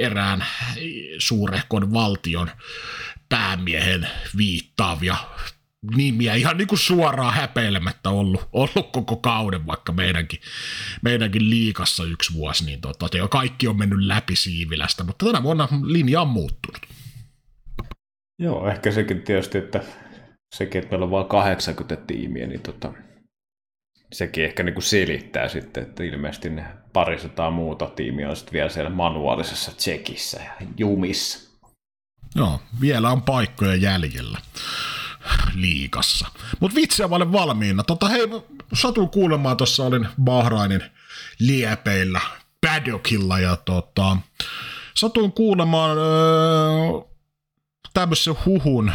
[0.06, 0.44] erään
[1.18, 2.50] suurehkon valtion
[3.28, 5.16] päämiehen viittaavia
[5.96, 10.40] nimiä ihan niin kuin suoraan häpeilemättä ollut, ollut koko kauden, vaikka meidänkin,
[11.02, 16.20] meidänkin liikassa yksi vuosi, niin tota, kaikki on mennyt läpi Siivilästä, mutta tänä vuonna linja
[16.20, 16.80] on muuttunut.
[18.38, 19.80] Joo, ehkä sekin tietysti, että
[20.54, 22.92] sekin, että meillä on vain 80 tiimiä, niin tota,
[24.14, 28.68] sekin ehkä niin kuin selittää sitten, että ilmeisesti ne parisataa muuta tiimiä on sitten vielä
[28.68, 31.50] siellä manuaalisessa tsekissä ja jumissa.
[32.34, 34.38] Joo, vielä on paikkoja jäljellä
[35.54, 36.26] liikassa.
[36.60, 37.82] Mutta vitsiä olen valmiina.
[37.82, 38.20] Tota, hei,
[38.74, 40.82] satuin kuulemaan, tuossa olin Bahrainin
[41.40, 42.20] liepeillä,
[42.60, 44.16] paddockilla ja tota,
[44.94, 47.14] satuin kuulemaan öö,
[47.94, 48.92] tämmöisen huhun,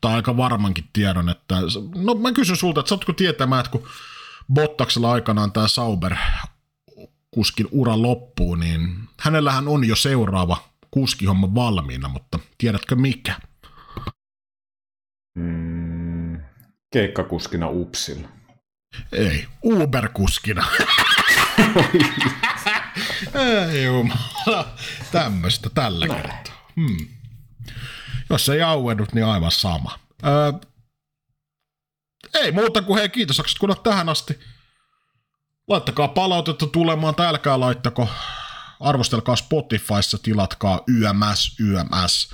[0.00, 1.54] tai aika varmankin tiedon, että,
[1.94, 3.88] no mä kysyn sulta, että satutko tietämään, että kun
[4.54, 6.16] Bottaksella aikanaan tämä Sauber
[7.30, 13.40] kuskin ura loppuu, niin hänellähän on jo seuraava kuskihomma valmiina, mutta tiedätkö mikä?
[15.38, 16.40] Mm,
[16.92, 18.28] keikkakuskina Upsilla.
[19.12, 20.66] Ei, Uber-kuskina.
[23.72, 24.74] ei jumala,
[25.12, 26.72] tämmöistä tällä kertaa.
[26.76, 27.06] Hmm.
[28.30, 29.98] Jos ei auennut, niin aivan sama.
[30.26, 30.52] Öö,
[32.34, 34.38] ei muuta kuin hei kiitos, kun olet tähän asti.
[35.68, 38.08] Laittakaa palautetta tulemaan tai älkää laittako.
[38.80, 42.30] Arvostelkaa Spotifyssa, tilatkaa YMS, YMS.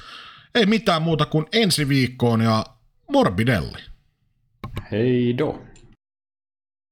[0.55, 2.67] Ei mitään muuta kuin ensi viikkoon ja
[3.13, 3.79] Morbidelli.
[4.91, 5.63] Hei do.